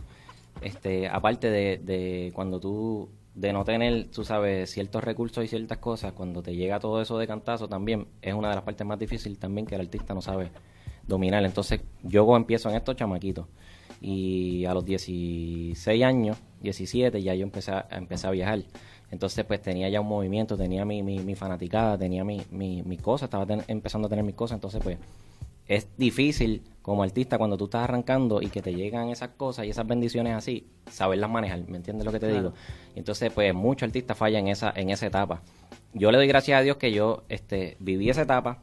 Este, 0.61 1.07
aparte 1.07 1.49
de, 1.49 1.77
de 1.77 2.31
cuando 2.33 2.59
tú, 2.59 3.09
de 3.35 3.53
no 3.53 3.63
tener, 3.63 4.09
tú 4.09 4.23
sabes, 4.23 4.71
ciertos 4.71 5.03
recursos 5.03 5.43
y 5.43 5.47
ciertas 5.47 5.77
cosas, 5.79 6.13
cuando 6.13 6.41
te 6.41 6.55
llega 6.55 6.79
todo 6.79 7.01
eso 7.01 7.17
de 7.17 7.27
cantazo 7.27 7.67
también, 7.67 8.07
es 8.21 8.33
una 8.33 8.49
de 8.49 8.55
las 8.55 8.63
partes 8.63 8.87
más 8.87 8.97
difíciles 8.97 9.37
también 9.39 9.67
que 9.67 9.75
el 9.75 9.81
artista 9.81 10.13
no 10.13 10.21
sabe 10.21 10.49
dominar. 11.07 11.43
Entonces, 11.45 11.81
yo 12.03 12.35
empiezo 12.35 12.69
en 12.69 12.75
estos 12.75 12.95
chamaquitos 12.95 13.47
y 14.01 14.65
a 14.65 14.73
los 14.73 14.85
16 14.85 16.03
años, 16.03 16.37
17, 16.61 17.21
ya 17.21 17.33
yo 17.33 17.43
empecé 17.43 17.71
a, 17.71 17.87
empecé 17.91 18.27
a 18.27 18.31
viajar. 18.31 18.63
Entonces, 19.09 19.45
pues 19.45 19.61
tenía 19.61 19.87
ya 19.89 20.01
un 20.01 20.07
movimiento, 20.07 20.57
tenía 20.57 20.83
mi, 20.85 21.01
mi, 21.01 21.19
mi 21.19 21.35
fanaticada, 21.35 21.97
tenía 21.97 22.23
mi, 22.23 22.41
mi, 22.51 22.83
mi 22.83 22.97
cosa, 22.97 23.25
estaba 23.25 23.45
ten- 23.45 23.63
empezando 23.67 24.07
a 24.07 24.09
tener 24.09 24.25
mis 24.25 24.35
cosas. 24.35 24.55
Entonces, 24.57 24.81
pues 24.83 24.97
es 25.67 25.87
difícil 25.97 26.61
como 26.81 27.03
artista 27.03 27.37
cuando 27.37 27.57
tú 27.57 27.65
estás 27.65 27.83
arrancando 27.83 28.41
y 28.41 28.47
que 28.47 28.61
te 28.61 28.73
llegan 28.73 29.09
esas 29.09 29.29
cosas 29.29 29.65
y 29.65 29.69
esas 29.69 29.85
bendiciones 29.87 30.33
así, 30.33 30.67
saberlas 30.89 31.29
manejar, 31.29 31.67
¿me 31.67 31.77
entiendes 31.77 32.05
lo 32.05 32.11
que 32.11 32.19
te 32.19 32.27
Claro. 32.27 32.49
digo? 32.49 32.53
Entonces, 32.95 33.31
pues 33.33 33.53
muchos 33.53 33.87
artistas 33.87 34.17
fallan 34.17 34.43
en 34.43 34.47
esa, 34.49 34.71
en 34.75 34.89
esa 34.89 35.05
etapa. 35.07 35.41
Yo 35.93 36.11
le 36.11 36.17
doy 36.17 36.27
gracias 36.27 36.59
a 36.59 36.61
Dios 36.61 36.77
que 36.77 36.91
yo 36.91 37.23
este, 37.29 37.75
viví 37.79 38.09
esa 38.09 38.21
etapa, 38.21 38.59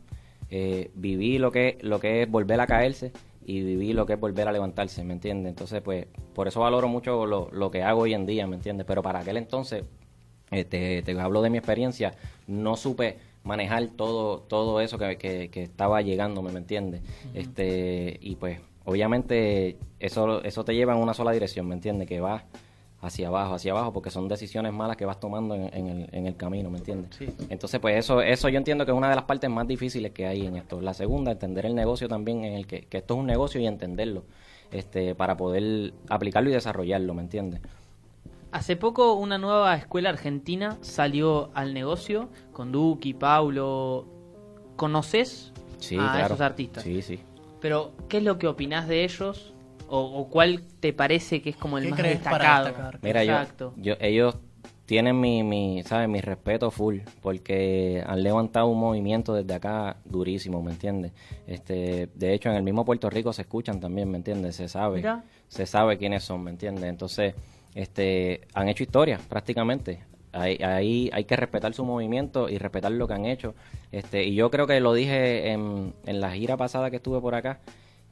eh, 0.56 0.92
viví 0.94 1.38
lo 1.38 1.50
que, 1.50 1.78
lo 1.80 1.98
que 1.98 2.22
es 2.22 2.30
volver 2.30 2.60
a 2.60 2.68
caerse 2.68 3.10
y 3.44 3.60
viví 3.64 3.92
lo 3.92 4.06
que 4.06 4.12
es 4.12 4.20
volver 4.20 4.46
a 4.46 4.52
levantarse, 4.52 5.02
¿me 5.02 5.12
entiendes? 5.12 5.50
Entonces, 5.50 5.82
pues, 5.82 6.06
por 6.32 6.46
eso 6.46 6.60
valoro 6.60 6.86
mucho 6.86 7.26
lo, 7.26 7.48
lo 7.50 7.72
que 7.72 7.82
hago 7.82 8.02
hoy 8.02 8.14
en 8.14 8.24
día, 8.24 8.46
¿me 8.46 8.54
entiendes? 8.54 8.86
Pero 8.86 9.02
para 9.02 9.18
aquel 9.18 9.36
entonces, 9.36 9.82
este, 10.52 11.02
te 11.02 11.18
hablo 11.18 11.42
de 11.42 11.50
mi 11.50 11.58
experiencia, 11.58 12.14
no 12.46 12.76
supe 12.76 13.16
manejar 13.42 13.88
todo 13.96 14.42
todo 14.42 14.80
eso 14.80 14.96
que, 14.96 15.18
que, 15.18 15.50
que 15.50 15.64
estaba 15.64 16.02
llegándome, 16.02 16.52
¿me 16.52 16.60
entiendes? 16.60 17.02
este 17.34 18.18
Y 18.20 18.36
pues, 18.36 18.60
obviamente, 18.84 19.76
eso, 19.98 20.40
eso 20.44 20.64
te 20.64 20.76
lleva 20.76 20.94
en 20.94 21.00
una 21.00 21.14
sola 21.14 21.32
dirección, 21.32 21.66
¿me 21.66 21.74
entiendes? 21.74 22.06
Que 22.06 22.20
vas 22.20 22.44
hacia 23.04 23.28
abajo, 23.28 23.54
hacia 23.54 23.72
abajo, 23.72 23.92
porque 23.92 24.10
son 24.10 24.28
decisiones 24.28 24.72
malas 24.72 24.96
que 24.96 25.04
vas 25.04 25.20
tomando 25.20 25.54
en, 25.54 25.70
en 25.74 25.86
el, 25.88 26.08
en 26.12 26.26
el 26.26 26.36
camino, 26.36 26.70
¿me 26.70 26.78
entiendes? 26.78 27.14
Sí. 27.16 27.28
Entonces, 27.48 27.80
pues 27.80 27.96
eso, 27.96 28.20
eso 28.22 28.48
yo 28.48 28.58
entiendo 28.58 28.84
que 28.84 28.92
es 28.92 28.96
una 28.96 29.08
de 29.10 29.16
las 29.16 29.24
partes 29.24 29.48
más 29.50 29.66
difíciles 29.66 30.12
que 30.12 30.26
hay 30.26 30.46
en 30.46 30.56
esto. 30.56 30.80
La 30.80 30.94
segunda, 30.94 31.32
entender 31.32 31.66
el 31.66 31.74
negocio 31.74 32.08
también, 32.08 32.44
en 32.44 32.54
el 32.54 32.66
que, 32.66 32.86
que 32.86 32.98
esto 32.98 33.14
es 33.14 33.20
un 33.20 33.26
negocio 33.26 33.60
y 33.60 33.66
entenderlo, 33.66 34.24
este, 34.72 35.14
para 35.14 35.36
poder 35.36 35.92
aplicarlo 36.08 36.50
y 36.50 36.52
desarrollarlo, 36.52 37.14
¿me 37.14 37.22
entiendes? 37.22 37.60
Hace 38.52 38.76
poco 38.76 39.14
una 39.14 39.36
nueva 39.38 39.74
escuela 39.74 40.10
argentina 40.10 40.78
salió 40.80 41.50
al 41.54 41.74
negocio 41.74 42.28
con 42.52 42.70
Duki, 42.72 43.14
Paulo. 43.14 44.06
¿Conoces 44.76 45.52
Sí, 45.78 45.96
a 45.96 46.12
claro. 46.12 46.26
Esos 46.26 46.40
artistas? 46.40 46.82
Sí, 46.84 47.02
sí. 47.02 47.20
Pero, 47.60 47.92
¿qué 48.08 48.18
es 48.18 48.22
lo 48.22 48.38
que 48.38 48.46
opinás 48.46 48.86
de 48.88 49.04
ellos? 49.04 49.53
¿O, 49.94 50.20
o 50.20 50.28
cuál 50.28 50.62
te 50.80 50.92
parece 50.92 51.40
que 51.40 51.50
es 51.50 51.56
como 51.56 51.78
el 51.78 51.84
¿Qué 51.84 51.90
más 51.90 52.02
destacado? 52.02 52.64
destacar? 52.66 52.98
Mira, 53.02 53.46
yo, 53.76 53.94
ellos 54.00 54.36
tienen 54.86 55.18
mi, 55.20 55.42
mi, 55.42 55.82
¿sabes? 55.84 56.08
Mi 56.08 56.20
respeto 56.20 56.70
full, 56.70 56.98
porque 57.22 58.02
han 58.06 58.22
levantado 58.22 58.66
un 58.66 58.78
movimiento 58.78 59.34
desde 59.34 59.54
acá 59.54 59.96
durísimo, 60.04 60.62
¿me 60.62 60.72
entiendes? 60.72 61.12
Este, 61.46 62.08
de 62.14 62.34
hecho, 62.34 62.50
en 62.50 62.56
el 62.56 62.62
mismo 62.62 62.84
Puerto 62.84 63.08
Rico 63.08 63.32
se 63.32 63.42
escuchan 63.42 63.78
también, 63.80 64.10
¿me 64.10 64.18
entiendes? 64.18 64.56
Se 64.56 64.68
sabe, 64.68 64.96
Mira. 64.96 65.24
se 65.48 65.64
sabe 65.64 65.96
quiénes 65.96 66.24
son, 66.24 66.42
¿me 66.42 66.50
entiendes? 66.50 66.84
Entonces, 66.84 67.34
este, 67.74 68.42
han 68.52 68.68
hecho 68.68 68.82
historia 68.82 69.20
prácticamente. 69.28 70.00
Ahí, 70.32 70.58
ahí 70.64 71.10
hay 71.12 71.24
que 71.24 71.36
respetar 71.36 71.72
su 71.72 71.84
movimiento 71.84 72.48
y 72.48 72.58
respetar 72.58 72.90
lo 72.90 73.06
que 73.06 73.14
han 73.14 73.24
hecho. 73.26 73.54
Este, 73.92 74.24
y 74.24 74.34
yo 74.34 74.50
creo 74.50 74.66
que 74.66 74.80
lo 74.80 74.92
dije 74.92 75.52
en, 75.52 75.94
en 76.04 76.20
la 76.20 76.32
gira 76.32 76.56
pasada 76.56 76.90
que 76.90 76.96
estuve 76.96 77.20
por 77.20 77.36
acá, 77.36 77.60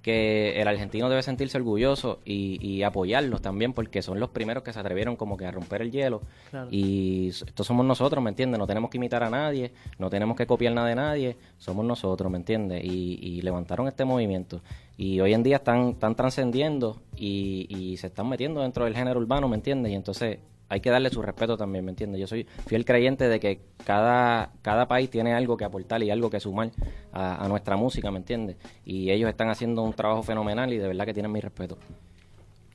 que 0.02 0.60
el 0.60 0.66
argentino 0.68 1.08
debe 1.08 1.22
sentirse 1.22 1.56
orgulloso 1.58 2.18
y, 2.24 2.58
y 2.66 2.82
apoyarlos 2.82 3.40
también 3.40 3.72
porque 3.72 4.02
son 4.02 4.18
los 4.20 4.30
primeros 4.30 4.62
que 4.64 4.72
se 4.72 4.80
atrevieron 4.80 5.16
como 5.16 5.36
que 5.36 5.46
a 5.46 5.50
romper 5.52 5.82
el 5.82 5.90
hielo 5.92 6.20
Claro. 6.50 6.68
y 6.70 7.28
estos 7.28 7.66
somos 7.66 7.86
nosotros, 7.86 8.22
¿me 8.22 8.30
entiendes? 8.30 8.58
No 8.58 8.66
tenemos 8.66 8.90
que 8.90 8.98
imitar 8.98 9.22
a 9.22 9.30
nadie, 9.30 9.72
no 9.98 10.10
tenemos 10.10 10.36
que 10.36 10.46
copiar 10.46 10.72
nada 10.74 10.88
de 10.88 10.94
nadie, 10.96 11.36
somos 11.58 11.84
nosotros, 11.84 12.30
¿me 12.30 12.38
entiendes? 12.38 12.84
Y, 12.84 13.18
y 13.22 13.42
levantaron 13.42 13.86
este 13.88 14.04
movimiento 14.04 14.60
y 14.98 15.20
hoy 15.20 15.32
en 15.32 15.42
día 15.42 15.56
están, 15.56 15.90
están 15.90 16.14
trascendiendo 16.14 17.00
y, 17.16 17.66
y 17.68 17.96
se 17.96 18.08
están 18.08 18.28
metiendo 18.28 18.60
dentro 18.62 18.84
del 18.84 18.94
género 18.94 19.20
urbano, 19.20 19.48
¿me 19.48 19.56
entiendes? 19.56 19.92
Y 19.92 19.94
entonces 19.94 20.38
hay 20.72 20.80
que 20.80 20.88
darle 20.88 21.10
su 21.10 21.20
respeto 21.20 21.58
también, 21.58 21.84
¿me 21.84 21.90
entiendes? 21.90 22.18
Yo 22.18 22.26
soy 22.26 22.46
fiel 22.66 22.86
creyente 22.86 23.28
de 23.28 23.38
que 23.38 23.60
cada, 23.84 24.52
cada 24.62 24.88
país 24.88 25.10
tiene 25.10 25.34
algo 25.34 25.58
que 25.58 25.66
aportar 25.66 26.02
y 26.02 26.10
algo 26.10 26.30
que 26.30 26.40
sumar 26.40 26.70
a, 27.12 27.44
a 27.44 27.48
nuestra 27.48 27.76
música, 27.76 28.10
¿me 28.10 28.16
entiendes? 28.16 28.56
Y 28.86 29.10
ellos 29.10 29.28
están 29.28 29.50
haciendo 29.50 29.82
un 29.82 29.92
trabajo 29.92 30.22
fenomenal 30.22 30.72
y 30.72 30.78
de 30.78 30.88
verdad 30.88 31.04
que 31.04 31.12
tienen 31.12 31.30
mi 31.30 31.40
respeto. 31.40 31.76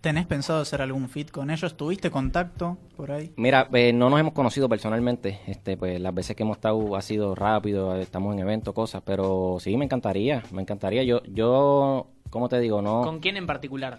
¿Tenés 0.01 0.27
pensado 0.27 0.61
hacer 0.61 0.79
algún 0.83 1.09
fit 1.09 1.31
con 1.31 1.49
ellos? 1.49 1.75
¿Tuviste 1.75 2.11
contacto 2.11 2.77
por 2.95 3.11
ahí? 3.11 3.33
Mira, 3.35 3.67
eh, 3.73 3.91
no 3.91 4.11
nos 4.11 4.19
hemos 4.19 4.33
conocido 4.33 4.69
personalmente, 4.69 5.39
este, 5.47 5.75
pues 5.75 5.99
las 5.99 6.13
veces 6.13 6.35
que 6.35 6.43
hemos 6.43 6.57
estado 6.57 6.95
ha 6.95 7.01
sido 7.01 7.33
rápido, 7.33 7.95
estamos 7.95 8.35
en 8.35 8.41
eventos, 8.41 8.75
cosas, 8.75 9.01
pero 9.03 9.57
sí 9.59 9.75
me 9.75 9.85
encantaría, 9.85 10.43
me 10.51 10.61
encantaría. 10.61 11.01
Yo, 11.01 11.23
yo, 11.23 12.09
¿cómo 12.29 12.47
te 12.47 12.59
digo? 12.59 12.79
No, 12.83 13.01
¿Con 13.01 13.19
quién 13.19 13.37
en 13.37 13.47
particular? 13.47 13.97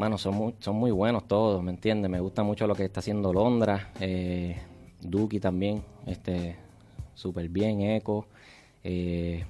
Mano, 0.00 0.16
son 0.16 0.34
muy, 0.34 0.54
son 0.60 0.76
muy 0.76 0.90
buenos 0.92 1.28
todos, 1.28 1.62
¿me 1.62 1.72
entiendes? 1.72 2.10
Me 2.10 2.20
gusta 2.20 2.42
mucho 2.42 2.66
lo 2.66 2.74
que 2.74 2.86
está 2.86 3.00
haciendo 3.00 3.34
Londra, 3.34 3.90
eh, 4.00 4.56
Duki 4.98 5.40
también, 5.40 5.82
este, 6.06 6.56
súper 7.12 7.50
bien, 7.50 7.82
Eco. 7.82 8.24
Eh, 8.82 9.44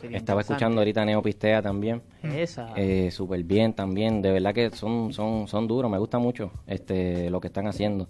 sería 0.00 0.18
estaba 0.18 0.40
escuchando 0.40 0.80
ahorita 0.80 1.04
Neopistea 1.04 1.62
también, 1.62 2.02
Esa. 2.20 2.72
eh, 2.74 3.12
súper 3.12 3.44
bien 3.44 3.74
también. 3.74 4.22
De 4.22 4.32
verdad 4.32 4.52
que 4.52 4.70
son, 4.70 5.12
son, 5.12 5.46
son 5.46 5.68
duros, 5.68 5.88
me 5.88 5.98
gusta 5.98 6.18
mucho 6.18 6.50
este, 6.66 7.30
lo 7.30 7.40
que 7.40 7.46
están 7.46 7.68
haciendo. 7.68 8.08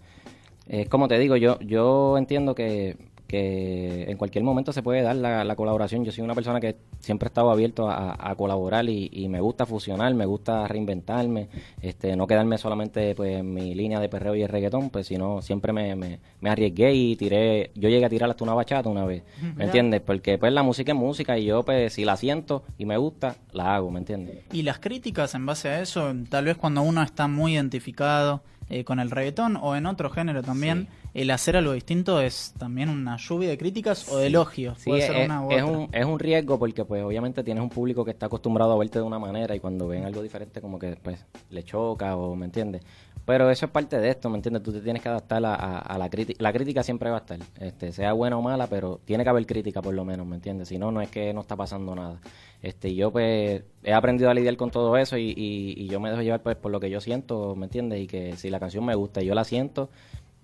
Es 0.66 0.88
como 0.88 1.08
te 1.08 1.18
digo, 1.18 1.36
yo, 1.36 1.58
yo 1.60 2.16
entiendo 2.16 2.54
que, 2.54 2.96
que 3.26 4.04
en 4.10 4.16
cualquier 4.16 4.44
momento 4.44 4.72
se 4.72 4.82
puede 4.82 5.02
dar 5.02 5.16
la, 5.16 5.44
la 5.44 5.56
colaboración. 5.56 6.04
Yo 6.04 6.12
soy 6.12 6.24
una 6.24 6.34
persona 6.34 6.60
que 6.60 6.76
siempre 7.00 7.26
he 7.26 7.30
estado 7.30 7.50
abierto 7.50 7.88
a, 7.88 8.16
a 8.18 8.34
colaborar 8.34 8.88
y, 8.88 9.10
y 9.12 9.28
me 9.28 9.40
gusta 9.40 9.66
fusionar, 9.66 10.14
me 10.14 10.26
gusta 10.26 10.66
reinventarme, 10.68 11.48
este, 11.82 12.16
no 12.16 12.26
quedarme 12.26 12.58
solamente 12.58 13.14
pues, 13.14 13.38
en 13.38 13.52
mi 13.52 13.74
línea 13.74 14.00
de 14.00 14.08
perreo 14.08 14.34
y 14.34 14.42
el 14.42 14.48
reggaetón, 14.48 14.90
pues 14.90 15.06
sino 15.06 15.42
siempre 15.42 15.72
me, 15.72 15.96
me, 15.96 16.20
me 16.40 16.50
arriesgué 16.50 16.94
y 16.94 17.16
tiré, 17.16 17.70
yo 17.74 17.88
llegué 17.88 18.04
a 18.04 18.08
tirar 18.08 18.30
hasta 18.30 18.44
una 18.44 18.54
bachata 18.54 18.88
una 18.88 19.04
vez, 19.04 19.22
¿me 19.56 19.64
entiendes? 19.64 20.00
Porque 20.00 20.38
pues 20.38 20.52
la 20.52 20.62
música 20.62 20.92
es 20.92 20.98
música 20.98 21.38
y 21.38 21.46
yo 21.46 21.64
pues 21.64 21.92
si 21.92 22.04
la 22.04 22.16
siento 22.16 22.62
y 22.78 22.86
me 22.86 22.96
gusta, 22.96 23.36
la 23.52 23.74
hago, 23.76 23.90
¿me 23.90 23.98
entiendes? 23.98 24.38
Y 24.52 24.62
las 24.62 24.78
críticas 24.78 25.34
en 25.34 25.46
base 25.46 25.68
a 25.68 25.80
eso, 25.80 26.12
tal 26.28 26.44
vez 26.44 26.56
cuando 26.56 26.82
uno 26.82 27.02
está 27.02 27.28
muy 27.28 27.54
identificado 27.54 28.42
eh, 28.68 28.84
con 28.84 28.98
el 29.00 29.10
reggaetón 29.10 29.56
o 29.56 29.76
en 29.76 29.86
otro 29.86 30.10
género 30.10 30.42
también, 30.42 30.88
el 31.14 31.30
hacer 31.30 31.56
algo 31.56 31.72
distinto 31.72 32.20
es 32.20 32.52
también 32.58 32.88
una 32.88 33.16
lluvia 33.16 33.48
de 33.48 33.58
críticas 33.58 34.08
o 34.10 34.18
de 34.18 34.26
elogios. 34.26 34.78
Sí, 34.78 34.90
Puede 34.90 35.02
es, 35.02 35.06
ser 35.06 35.24
una 35.24 35.44
u 35.46 35.50
es 35.52 35.62
otra. 35.62 35.78
un, 35.78 35.88
es 35.92 36.04
un 36.04 36.18
riesgo 36.18 36.58
porque 36.58 36.84
pues 36.84 37.02
obviamente 37.02 37.42
tienes 37.44 37.62
un 37.62 37.70
público 37.70 38.04
que 38.04 38.10
está 38.10 38.26
acostumbrado 38.26 38.72
a 38.72 38.76
verte 38.78 38.98
de 38.98 39.04
una 39.04 39.18
manera 39.18 39.54
y 39.54 39.60
cuando 39.60 39.86
ven 39.88 40.04
algo 40.04 40.22
diferente 40.22 40.60
como 40.60 40.78
que 40.78 40.96
pues 41.02 41.24
le 41.50 41.62
choca 41.64 42.16
o 42.16 42.34
me 42.36 42.46
entiendes. 42.46 42.82
Pero 43.24 43.50
eso 43.50 43.66
es 43.66 43.72
parte 43.72 43.98
de 43.98 44.08
esto, 44.10 44.30
¿me 44.30 44.36
entiendes? 44.36 44.62
Tú 44.62 44.72
te 44.72 44.80
tienes 44.80 45.02
que 45.02 45.08
adaptar 45.08 45.44
a, 45.44 45.54
a- 45.56 45.78
a 45.80 45.98
la 45.98 46.08
crítica. 46.08 46.40
La 46.40 46.52
crítica 46.52 46.84
siempre 46.84 47.10
va 47.10 47.16
a 47.16 47.20
estar, 47.20 47.40
este, 47.58 47.90
sea 47.90 48.12
buena 48.12 48.36
o 48.36 48.42
mala, 48.42 48.68
pero 48.68 49.00
tiene 49.04 49.24
que 49.24 49.30
haber 49.30 49.44
crítica 49.46 49.82
por 49.82 49.94
lo 49.94 50.04
menos, 50.04 50.24
¿me 50.28 50.36
entiendes? 50.36 50.68
Si 50.68 50.78
no, 50.78 50.92
no 50.92 51.00
es 51.00 51.08
que 51.08 51.34
no 51.34 51.40
está 51.40 51.56
pasando 51.56 51.92
nada. 51.96 52.20
Este, 52.62 52.94
yo 52.94 53.12
pues 53.12 53.62
he 53.84 53.92
aprendido 53.92 54.30
a 54.30 54.34
lidiar 54.34 54.56
con 54.56 54.70
todo 54.70 54.96
eso 54.96 55.16
y, 55.18 55.30
y- 55.36 55.74
y 55.76 55.88
yo 55.88 56.00
me 56.00 56.10
dejo 56.10 56.22
llevar 56.22 56.42
pues 56.42 56.56
por 56.56 56.72
lo 56.72 56.80
que 56.80 56.90
yo 56.90 57.00
siento, 57.00 57.54
¿me 57.54 57.66
entiendes? 57.66 58.00
Y 58.02 58.06
que 58.06 58.36
si 58.36 58.50
la 58.50 58.58
canción 58.58 58.84
me 58.84 58.94
gusta 58.94 59.22
y 59.22 59.26
yo 59.26 59.34
la 59.34 59.44
siento, 59.44 59.90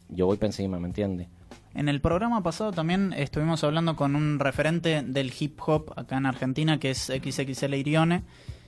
yo 0.08 0.26
voy 0.26 0.36
para 0.36 0.48
encima, 0.48 0.78
¿me 0.78 0.86
entiendes? 0.88 1.28
En 1.74 1.88
el 1.88 2.00
programa 2.02 2.42
pasado 2.42 2.70
también 2.70 3.14
estuvimos 3.16 3.64
hablando 3.64 3.96
con 3.96 4.14
un 4.14 4.38
referente 4.38 5.02
del 5.02 5.32
hip 5.38 5.58
hop 5.66 5.92
acá 5.96 6.18
en 6.18 6.26
Argentina, 6.26 6.78
que 6.78 6.90
es 6.90 7.06
XXL 7.06 7.74
Irione, 7.74 8.22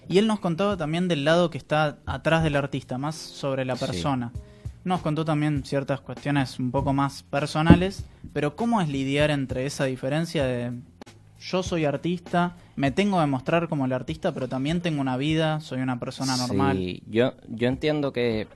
y 0.08 0.16
él 0.18 0.26
nos 0.26 0.40
contaba 0.40 0.76
también 0.78 1.06
del 1.06 1.24
lado 1.24 1.50
que 1.50 1.58
está 1.58 1.98
atrás 2.06 2.42
del 2.42 2.56
artista, 2.56 2.96
más 2.98 3.14
sobre 3.14 3.64
la 3.66 3.76
Sí. 3.76 3.84
persona. 3.86 4.32
Nos 4.84 5.00
contó 5.02 5.24
también 5.24 5.64
ciertas 5.64 6.00
cuestiones 6.00 6.58
un 6.58 6.70
poco 6.70 6.92
más 6.92 7.22
personales, 7.22 8.04
pero 8.32 8.56
¿cómo 8.56 8.80
es 8.80 8.88
lidiar 8.88 9.30
entre 9.30 9.64
esa 9.66 9.84
diferencia 9.84 10.44
de 10.44 10.72
yo 11.50 11.62
soy 11.62 11.84
artista, 11.84 12.56
me 12.76 12.90
tengo 12.90 13.20
que 13.20 13.26
mostrar 13.26 13.68
como 13.68 13.84
el 13.84 13.92
artista, 13.92 14.32
pero 14.32 14.48
también 14.48 14.80
tengo 14.80 15.00
una 15.00 15.16
vida, 15.16 15.60
soy 15.60 15.80
una 15.80 15.98
persona 15.98 16.36
normal? 16.36 16.76
Sí, 16.76 17.02
yo, 17.08 17.34
yo 17.48 17.68
entiendo 17.68 18.12
que 18.12 18.46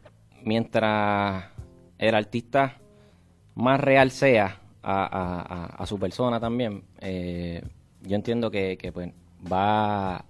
mientras 0.43 1.45
el 1.99 2.15
artista 2.15 2.77
más 3.55 3.81
real 3.81 4.11
sea 4.11 4.61
a, 4.83 5.75
a- 5.79 5.87
su 5.87 5.99
persona 5.99 6.41
también, 6.41 6.83
eh, 7.01 7.63
yo 8.03 8.15
entiendo 8.17 8.51
que, 8.51 8.79
que, 8.79 8.93
pues 8.93 9.11
va 9.53 10.25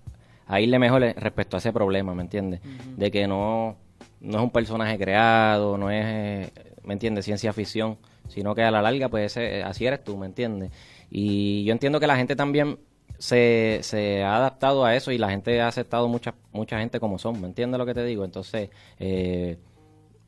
a 0.47 0.61
irle 0.61 0.79
mejor 0.79 1.03
respecto 1.03 1.57
a 1.57 1.59
ese 1.59 1.73
problema, 1.73 2.15
¿me 2.15 2.23
entiendes? 2.23 2.61
De 2.97 3.11
que 3.11 3.27
no, 3.29 3.77
no 4.21 4.39
es 4.39 4.43
un 4.43 4.51
personaje 4.51 4.99
creado, 4.99 5.77
no 5.79 5.91
es, 5.91 6.51
¿me 6.83 6.93
entiendes? 6.95 7.25
Ciencia 7.27 7.53
ficción, 7.53 7.99
sino 8.29 8.55
que 8.55 8.63
a 8.63 8.71
la 8.71 8.81
larga, 8.83 9.09
pues 9.09 9.37
ese- 9.37 9.63
así 9.63 9.87
eres 9.87 10.03
tú, 10.03 10.17
¿me 10.17 10.27
entiendes? 10.27 10.71
Y 11.11 11.65
yo 11.65 11.73
entiendo 11.73 12.01
que 12.01 12.07
la 12.07 12.17
gente 12.17 12.37
también 12.37 12.79
se, 13.19 13.81
se 13.83 14.23
ha 14.23 14.37
adaptado 14.37 14.85
a 14.85 14.95
eso 14.95 15.11
y 15.13 15.19
la 15.19 15.31
gente 15.31 15.61
ha 15.61 15.69
aceptado 15.69 16.09
mucha, 16.09 16.35
mucha 16.53 16.79
gente 16.79 17.01
como 17.01 17.19
son, 17.19 17.41
¿me 17.41 17.47
entiendes 17.49 17.79
lo 17.79 17.87
que 17.87 17.95
te 17.95 18.05
digo? 18.05 18.25
Entonces, 18.25 18.71
eh, 18.99 19.59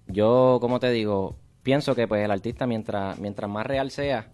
yo, 0.09 0.59
como 0.61 0.81
te 0.81 0.91
digo, 0.91 1.37
pienso 1.63 1.95
que 1.95 2.09
pues 2.09 2.25
el 2.25 2.31
artista 2.31 2.67
mientras, 2.67 3.19
mientras 3.19 3.49
más 3.51 3.67
real 3.67 3.91
sea, 3.91 4.29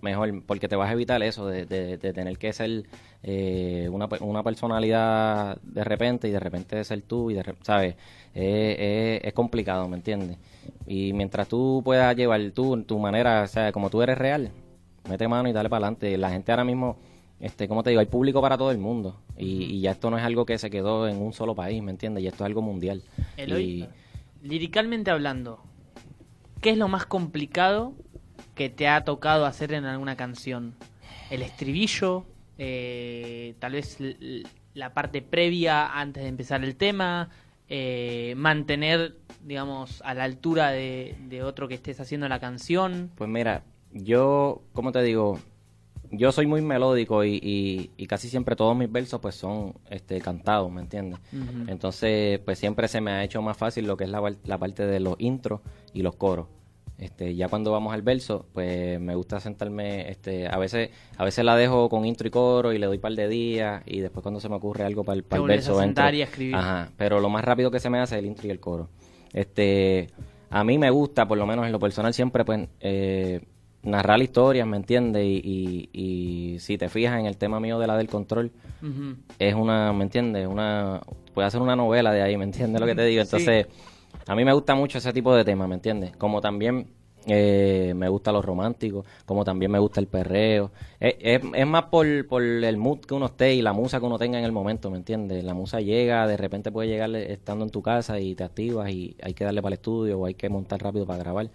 mejor, 0.00 0.42
porque 0.44 0.68
te 0.68 0.76
vas 0.76 0.90
a 0.90 0.92
evitar 0.92 1.22
eso 1.22 1.46
de, 1.46 1.64
de- 1.66 1.96
de 1.98 2.12
tener 2.12 2.38
que 2.38 2.52
ser 2.52 2.84
eh, 3.22 3.88
una, 3.90 4.08
una 4.20 4.42
personalidad 4.42 5.58
de 5.62 5.84
repente 5.84 6.28
y 6.28 6.30
de 6.30 6.40
repente 6.40 6.82
ser 6.84 7.02
tú 7.02 7.30
y 7.30 7.34
de 7.34 7.54
¿sabes? 7.62 7.94
Eh, 8.34 8.76
eh, 8.78 9.20
es 9.24 9.32
complicado, 9.32 9.88
¿me 9.88 9.96
entiendes? 9.96 10.38
Y 10.86 11.12
mientras 11.12 11.48
tú 11.48 11.82
puedas 11.84 12.14
llevar 12.16 12.40
tú, 12.52 12.82
tu 12.82 12.98
manera, 12.98 13.42
o 13.42 13.46
sea, 13.46 13.72
como 13.72 13.90
tú 13.90 14.02
eres 14.02 14.18
real, 14.18 14.50
mete 15.08 15.28
mano 15.28 15.48
y 15.48 15.52
dale 15.52 15.68
para 15.68 15.86
adelante. 15.86 16.16
La 16.18 16.30
gente 16.30 16.52
ahora 16.52 16.64
mismo 16.64 16.98
este, 17.40 17.68
como 17.68 17.82
te 17.82 17.90
digo, 17.90 18.00
hay 18.00 18.06
público 18.06 18.40
para 18.40 18.56
todo 18.56 18.70
el 18.70 18.78
mundo. 18.78 19.20
Y, 19.36 19.64
y 19.64 19.80
ya 19.80 19.92
esto 19.92 20.10
no 20.10 20.18
es 20.18 20.24
algo 20.24 20.46
que 20.46 20.58
se 20.58 20.70
quedó 20.70 21.06
en 21.08 21.20
un 21.20 21.32
solo 21.32 21.54
país, 21.54 21.82
¿me 21.82 21.90
entiendes? 21.90 22.24
Y 22.24 22.26
esto 22.28 22.44
es 22.44 22.46
algo 22.46 22.62
mundial. 22.62 23.02
Eloy, 23.36 23.88
líricamente 24.42 25.10
hablando, 25.10 25.60
¿qué 26.60 26.70
es 26.70 26.78
lo 26.78 26.88
más 26.88 27.06
complicado 27.06 27.92
que 28.54 28.70
te 28.70 28.88
ha 28.88 29.04
tocado 29.04 29.44
hacer 29.44 29.72
en 29.72 29.84
alguna 29.84 30.16
canción? 30.16 30.74
¿El 31.30 31.42
estribillo? 31.42 32.24
Eh, 32.58 33.54
¿Tal 33.58 33.72
vez 33.72 33.98
la 34.72 34.94
parte 34.94 35.20
previa 35.20 35.86
antes 35.86 36.22
de 36.22 36.30
empezar 36.30 36.64
el 36.64 36.76
tema? 36.76 37.28
Eh, 37.68 38.32
¿Mantener, 38.36 39.16
digamos, 39.44 40.00
a 40.06 40.14
la 40.14 40.24
altura 40.24 40.70
de, 40.70 41.16
de 41.28 41.42
otro 41.42 41.68
que 41.68 41.74
estés 41.74 42.00
haciendo 42.00 42.28
la 42.28 42.40
canción? 42.40 43.10
Pues 43.16 43.28
mira, 43.28 43.64
yo, 44.02 44.62
como 44.72 44.92
te 44.92 45.02
digo, 45.02 45.38
yo 46.10 46.30
soy 46.32 46.46
muy 46.46 46.62
melódico 46.62 47.24
y, 47.24 47.40
y- 47.42 47.90
y 47.96 48.06
casi 48.06 48.28
siempre 48.28 48.54
todos 48.56 48.76
mis 48.76 48.90
versos 48.90 49.20
pues 49.20 49.34
son 49.34 49.74
este, 49.90 50.20
cantados, 50.20 50.70
¿me 50.70 50.80
entiendes? 50.82 51.18
Ujú. 51.32 51.68
Entonces, 51.70 52.38
pues 52.40 52.58
siempre 52.58 52.88
se 52.88 53.00
me 53.00 53.10
ha 53.10 53.24
hecho 53.24 53.42
más 53.42 53.56
fácil 53.56 53.86
lo 53.86 53.96
que 53.96 54.04
es 54.04 54.10
la, 54.10 54.22
la 54.44 54.58
parte 54.58 54.86
de 54.86 55.00
los 55.00 55.16
intros 55.18 55.60
y 55.92 56.02
los 56.02 56.14
coros. 56.16 56.46
Este, 56.98 57.34
ya 57.34 57.48
cuando 57.48 57.72
vamos 57.72 57.92
al 57.92 58.00
verso, 58.00 58.46
pues 58.54 58.98
me 58.98 59.14
gusta 59.14 59.38
sentarme, 59.38 60.08
este, 60.10 60.46
a 60.48 60.56
veces, 60.56 60.90
a 61.18 61.24
veces 61.24 61.44
la 61.44 61.54
dejo 61.54 61.90
con 61.90 62.06
intro 62.06 62.26
y 62.26 62.30
coro 62.30 62.72
y 62.72 62.78
le 62.78 62.86
doy 62.86 62.96
par 62.96 63.12
de 63.12 63.28
días 63.28 63.82
y 63.84 64.00
después 64.00 64.22
cuando 64.22 64.40
se 64.40 64.48
me 64.48 64.54
ocurre 64.54 64.84
algo 64.84 65.04
para 65.04 65.16
el, 65.16 65.22
para 65.22 65.36
el 65.36 65.40
vuelves 65.42 65.66
a 65.66 65.72
verso 65.72 65.80
sentar 65.82 66.06
entro. 66.14 66.18
y 66.18 66.22
escribir. 66.22 66.54
Ajá, 66.54 66.90
pero 66.96 67.20
lo 67.20 67.28
más 67.28 67.44
rápido 67.44 67.70
que 67.70 67.80
se 67.80 67.90
me 67.90 67.98
hace 67.98 68.14
es 68.14 68.20
el 68.20 68.26
intro 68.26 68.46
y 68.46 68.50
el 68.50 68.60
coro. 68.60 68.88
Este, 69.34 70.06
a 70.48 70.64
mí 70.64 70.78
me 70.78 70.88
gusta, 70.88 71.28
por 71.28 71.36
lo 71.36 71.46
menos 71.46 71.66
en 71.66 71.72
lo 71.72 71.78
personal 71.78 72.14
siempre, 72.14 72.46
pues, 72.46 72.66
eh, 72.80 73.42
narrar 73.86 74.20
historias, 74.20 74.66
¿me 74.66 74.76
entiendes? 74.76 75.24
Y, 75.24 75.40
y, 75.42 75.90
y 75.92 76.58
si 76.58 76.76
te 76.76 76.88
fijas 76.88 77.18
en 77.18 77.26
el 77.26 77.36
tema 77.36 77.60
mío 77.60 77.78
de 77.78 77.86
la 77.86 77.96
del 77.96 78.08
control, 78.08 78.50
es 79.38 79.54
una, 79.54 79.92
¿me 79.92 80.04
entiendes? 80.04 80.46
Una, 80.46 81.00
puede 81.32 81.48
hacer 81.48 81.62
una 81.62 81.76
novela 81.76 82.12
de 82.12 82.22
ahí, 82.22 82.36
¿me 82.36 82.44
entiendes 82.44 82.80
lo 82.80 82.86
que 82.86 82.94
te 82.94 83.04
digo? 83.04 83.24
Sí. 83.24 83.28
Entonces, 83.28 83.66
a 84.26 84.34
mí 84.34 84.44
me 84.44 84.52
gusta 84.52 84.74
mucho 84.74 84.98
ese 84.98 85.12
tipo 85.12 85.34
de 85.34 85.44
temas, 85.44 85.68
¿me 85.68 85.76
entiendes? 85.76 86.16
Como 86.16 86.40
también 86.40 86.88
eh, 87.28 87.92
me 87.96 88.08
gusta 88.08 88.30
lo 88.30 88.40
romántico, 88.40 89.04
como 89.24 89.44
también 89.44 89.70
me 89.70 89.78
gusta 89.78 90.00
el 90.00 90.06
perreo. 90.06 90.70
Es, 91.00 91.14
es, 91.20 91.40
es 91.54 91.66
más 91.66 91.84
por, 91.84 92.26
por 92.28 92.42
el 92.42 92.76
mood 92.76 93.00
que 93.00 93.14
uno 93.14 93.26
esté 93.26 93.54
y 93.54 93.62
la 93.62 93.72
musa 93.72 93.98
que 93.98 94.06
uno 94.06 94.18
tenga 94.18 94.38
en 94.38 94.44
el 94.44 94.52
momento, 94.52 94.90
¿me 94.90 94.96
entiendes? 94.98 95.42
La 95.44 95.54
musa 95.54 95.80
llega, 95.80 96.26
de 96.26 96.36
repente 96.36 96.70
puede 96.70 96.88
llegar 96.88 97.14
estando 97.16 97.64
en 97.64 97.70
tu 97.70 97.82
casa 97.82 98.20
y 98.20 98.34
te 98.34 98.44
activas 98.44 98.90
y 98.90 99.16
hay 99.22 99.34
que 99.34 99.44
darle 99.44 99.62
para 99.62 99.74
el 99.74 99.78
estudio 99.78 100.18
o 100.18 100.26
hay 100.26 100.34
que 100.34 100.48
montar 100.48 100.82
rápido 100.82 101.06
para 101.06 101.18
grabar. 101.18 101.50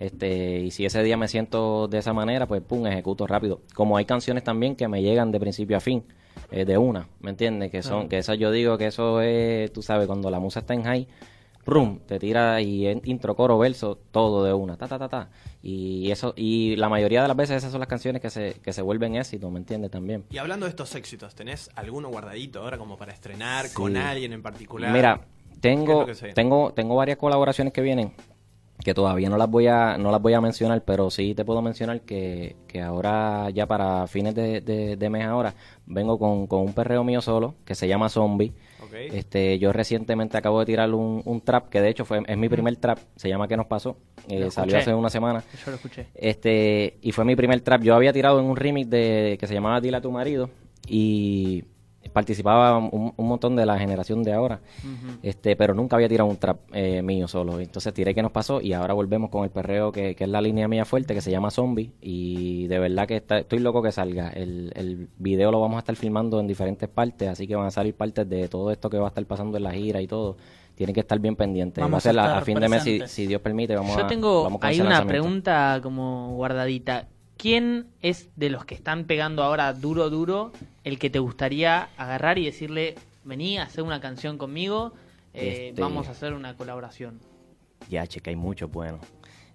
Este, 0.00 0.60
y 0.60 0.70
si 0.70 0.84
ese 0.84 1.02
día 1.02 1.16
me 1.16 1.28
siento 1.28 1.88
de 1.88 1.98
esa 1.98 2.12
manera, 2.12 2.46
pues 2.46 2.62
pum, 2.62 2.86
ejecuto 2.86 3.26
rápido. 3.26 3.60
Como 3.74 3.96
hay 3.96 4.04
canciones 4.04 4.44
también 4.44 4.76
que 4.76 4.88
me 4.88 5.02
llegan 5.02 5.32
de 5.32 5.40
principio 5.40 5.76
a 5.76 5.80
fin, 5.80 6.04
eh, 6.50 6.64
de 6.64 6.78
una, 6.78 7.08
¿me 7.20 7.30
entiendes? 7.30 7.70
Que 7.70 7.82
son, 7.82 8.08
que 8.08 8.18
eso 8.18 8.34
yo 8.34 8.50
digo 8.50 8.76
que 8.78 8.86
eso 8.86 9.20
es, 9.20 9.72
tú 9.72 9.82
sabes, 9.82 10.06
cuando 10.06 10.30
la 10.30 10.40
musa 10.40 10.60
está 10.60 10.74
en 10.74 10.82
high, 10.84 11.08
rum, 11.66 12.00
te 12.06 12.18
tira 12.18 12.60
y 12.60 12.86
en 12.86 13.00
intro, 13.04 13.34
coro, 13.34 13.58
verso, 13.58 13.98
todo 14.10 14.44
de 14.44 14.52
una, 14.52 14.76
ta, 14.76 14.86
ta, 14.86 14.98
ta, 14.98 15.08
ta. 15.08 15.30
Y 15.62 16.10
eso, 16.10 16.34
y 16.36 16.76
la 16.76 16.88
mayoría 16.88 17.22
de 17.22 17.28
las 17.28 17.36
veces 17.36 17.56
esas 17.56 17.72
son 17.72 17.80
las 17.80 17.88
canciones 17.88 18.20
que 18.20 18.30
se, 18.30 18.54
que 18.62 18.72
se 18.72 18.82
vuelven 18.82 19.16
éxito, 19.16 19.50
¿me 19.50 19.58
entiendes? 19.58 19.90
También. 19.90 20.24
Y 20.30 20.38
hablando 20.38 20.66
de 20.66 20.70
estos 20.70 20.94
éxitos, 20.94 21.34
¿tenés 21.34 21.70
alguno 21.74 22.08
guardadito 22.08 22.62
ahora 22.62 22.78
como 22.78 22.96
para 22.96 23.12
estrenar 23.12 23.72
con 23.72 23.96
alguien 23.96 24.32
en 24.32 24.42
particular? 24.42 24.92
Mira, 24.92 25.16
¿Qué 25.16 25.54
es 25.54 25.60
tengo, 25.60 26.06
tengo, 26.34 26.72
tengo 26.74 26.96
varias 26.96 27.16
colaboraciones 27.16 27.72
que 27.72 27.80
vienen 27.80 28.12
que 28.82 28.94
todavía 28.94 29.30
no 29.30 29.36
las 29.36 29.48
voy 29.48 29.66
a, 29.66 29.96
no 29.98 30.10
las 30.10 30.20
voy 30.20 30.34
a 30.34 30.40
mencionar, 30.40 30.82
pero 30.84 31.10
sí 31.10 31.34
te 31.34 31.44
puedo 31.44 31.62
mencionar 31.62 32.00
que, 32.02 32.56
que 32.66 32.82
ahora 32.82 33.50
ya 33.50 33.66
para 33.66 34.06
fines 34.06 34.34
de, 34.34 34.60
de, 34.60 34.96
de 34.96 35.10
mes 35.10 35.24
ahora 35.24 35.54
vengo 35.86 36.18
con, 36.18 36.46
con 36.46 36.60
un 36.60 36.72
perreo 36.72 37.04
mío 37.04 37.20
solo 37.20 37.54
que 37.64 37.74
se 37.74 37.88
llama 37.88 38.08
Zombie. 38.08 38.52
Este, 38.92 39.58
yo 39.58 39.72
recientemente 39.72 40.36
acabo 40.36 40.60
de 40.60 40.66
tirar 40.66 40.92
un, 40.94 41.20
un 41.24 41.40
trap 41.40 41.68
que 41.68 41.80
de 41.80 41.88
hecho 41.88 42.04
fue 42.04 42.22
es 42.24 42.38
mi 42.38 42.48
primer 42.48 42.76
trap, 42.76 42.98
se 43.16 43.28
llama 43.28 43.48
¿Qué 43.48 43.56
nos 43.56 43.66
pasó? 43.66 43.96
Eh, 44.28 44.50
salió 44.50 44.78
hace 44.78 44.94
una 44.94 45.10
semana. 45.10 45.42
Yo 45.64 45.70
lo 45.70 45.76
escuché. 45.76 46.06
Este, 46.14 46.98
y 47.02 47.10
fue 47.10 47.24
mi 47.24 47.34
primer 47.34 47.60
trap. 47.60 47.82
Yo 47.82 47.94
había 47.94 48.12
tirado 48.12 48.38
en 48.38 48.46
un 48.46 48.56
remix 48.56 48.88
de 48.88 49.36
que 49.40 49.46
se 49.48 49.54
llamaba 49.54 49.80
Dile 49.80 49.96
a 49.96 50.00
tu 50.00 50.12
marido 50.12 50.48
y 50.86 51.64
participaba 52.14 52.78
un, 52.78 53.12
un 53.14 53.28
montón 53.28 53.56
de 53.56 53.66
la 53.66 53.78
generación 53.78 54.22
de 54.22 54.32
ahora. 54.32 54.60
Este, 55.22 55.56
pero 55.56 55.74
nunca 55.74 55.96
había 55.96 56.08
tirado 56.08 56.30
un 56.30 56.38
trap 56.38 56.58
eh, 56.72 57.02
mío 57.02 57.28
solo. 57.28 57.60
Entonces 57.60 57.92
tiré 57.92 58.14
que 58.14 58.22
nos 58.22 58.32
pasó 58.32 58.60
y 58.62 58.72
ahora 58.72 58.94
volvemos 58.94 59.28
con 59.28 59.44
el 59.44 59.50
perreo 59.50 59.92
que, 59.92 60.14
que 60.14 60.24
es 60.24 60.30
la 60.30 60.40
línea 60.40 60.68
mía 60.68 60.84
fuerte 60.86 61.12
que 61.12 61.20
se 61.20 61.30
llama 61.30 61.50
Zombie 61.50 61.92
y 62.00 62.66
de 62.68 62.78
verdad 62.78 63.06
que 63.06 63.16
está- 63.16 63.38
estoy 63.40 63.58
loco 63.58 63.82
que 63.82 63.92
salga. 63.92 64.30
El, 64.30 64.72
el 64.76 65.08
video 65.18 65.50
lo 65.50 65.60
vamos 65.60 65.76
a 65.76 65.80
estar 65.80 65.96
filmando 65.96 66.40
en 66.40 66.46
diferentes 66.46 66.88
partes, 66.88 67.28
así 67.28 67.46
que 67.46 67.56
van 67.56 67.66
a 67.66 67.70
salir 67.70 67.94
partes 67.94 68.26
de 68.28 68.48
todo 68.48 68.70
esto 68.70 68.88
que 68.88 68.96
va 68.98 69.06
a 69.06 69.08
estar 69.08 69.26
pasando 69.26 69.58
en 69.58 69.64
la 69.64 69.72
gira 69.72 70.00
y 70.00 70.06
todo. 70.06 70.36
Tienen 70.76 70.94
que 70.94 71.00
estar 71.00 71.18
bien 71.20 71.36
pendientes. 71.36 71.80
Vamos 71.82 71.94
va 71.94 71.98
a 71.98 72.00
ser 72.00 72.18
a 72.18 72.34
a, 72.36 72.38
a 72.38 72.40
fin 72.42 72.58
de 72.58 72.68
mes 72.68 72.82
si, 72.82 73.00
si 73.06 73.26
Dios 73.26 73.40
permite. 73.40 73.76
Vamos 73.76 73.96
Yo 73.96 74.04
a, 74.04 74.06
tengo 74.08 74.42
vamos 74.44 74.60
ahí 74.62 74.74
ese 74.76 74.86
una 74.86 75.04
pregunta 75.06 75.80
como 75.82 76.34
guardadita. 76.34 77.08
¿Quién 77.44 77.88
es 78.00 78.30
de 78.36 78.48
los 78.48 78.64
que 78.64 78.74
están 78.74 79.04
pegando 79.04 79.42
ahora 79.42 79.74
duro, 79.74 80.08
duro, 80.08 80.50
el 80.82 80.98
que 80.98 81.10
te 81.10 81.18
gustaría 81.18 81.90
agarrar 81.98 82.38
y 82.38 82.46
decirle, 82.46 82.94
vení 83.22 83.58
a 83.58 83.64
hacer 83.64 83.84
una 83.84 84.00
canción 84.00 84.38
conmigo, 84.38 84.94
eh, 85.34 85.66
Este- 85.68 85.82
vamos 85.82 86.08
a 86.08 86.12
hacer 86.12 86.32
una 86.32 86.56
colaboración? 86.56 87.20
Ya, 87.90 88.06
che, 88.06 88.20
que 88.22 88.30
hay 88.30 88.36
muchos 88.36 88.70
buenos. 88.70 89.02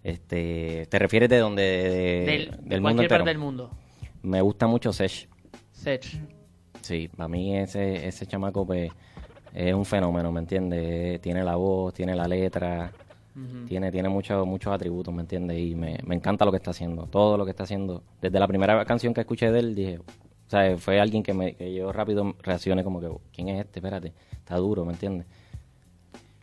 Este, 0.03 0.85
¿Te 0.87 0.99
refieres 0.99 1.29
de 1.29 1.39
donde? 1.39 1.63
De, 1.63 2.25
del, 2.25 2.51
del 2.51 2.51
de 2.51 2.61
mundo 2.61 2.81
cualquier 2.81 3.05
entero? 3.05 3.09
parte 3.17 3.29
del 3.31 3.37
mundo. 3.39 3.71
Me 4.21 4.39
gusta 4.41 4.67
mucho 4.67 4.93
Sech. 4.93 5.27
Sech. 5.71 6.05
Sí, 6.81 7.07
para 7.07 7.27
mí 7.27 7.57
ese, 7.57 8.07
ese 8.07 8.27
chamaco 8.27 8.67
pues 8.67 8.91
es 9.51 9.73
un 9.73 9.83
fenómeno, 9.85 10.31
¿me 10.31 10.41
entiendes? 10.41 11.19
Tiene 11.21 11.43
la 11.43 11.55
voz, 11.55 11.91
tiene 11.95 12.15
la 12.15 12.27
letra, 12.27 12.91
Tiene, 13.67 13.91
tiene 13.91 14.09
muchos 14.09 14.45
muchos 14.45 14.73
atributos, 14.73 15.13
¿me 15.13 15.21
entiendes? 15.21 15.59
Y 15.59 15.75
me, 15.75 15.99
me 16.05 16.15
encanta 16.15 16.45
lo 16.45 16.51
que 16.51 16.57
está 16.57 16.71
haciendo, 16.71 17.03
todo 17.03 17.37
lo 17.37 17.45
que 17.45 17.51
está 17.51 17.63
haciendo. 17.63 18.03
Desde 18.21 18.39
la 18.39 18.47
primera 18.47 18.83
canción 18.85 19.13
que 19.13 19.21
escuché 19.21 19.51
de 19.51 19.59
él 19.59 19.75
dije, 19.75 19.99
o 19.99 20.49
sea, 20.49 20.75
fue 20.77 20.99
alguien 20.99 21.21
que, 21.21 21.33
me, 21.33 21.55
que 21.55 21.71
yo 21.73 21.91
rápido 21.91 22.35
reaccioné 22.41 22.83
como 22.83 22.99
que, 22.99 23.09
¿quién 23.31 23.49
es 23.49 23.65
este? 23.65 23.79
Espérate, 23.79 24.13
está 24.31 24.57
duro, 24.57 24.83
¿me 24.83 24.93
entiendes? 24.93 25.27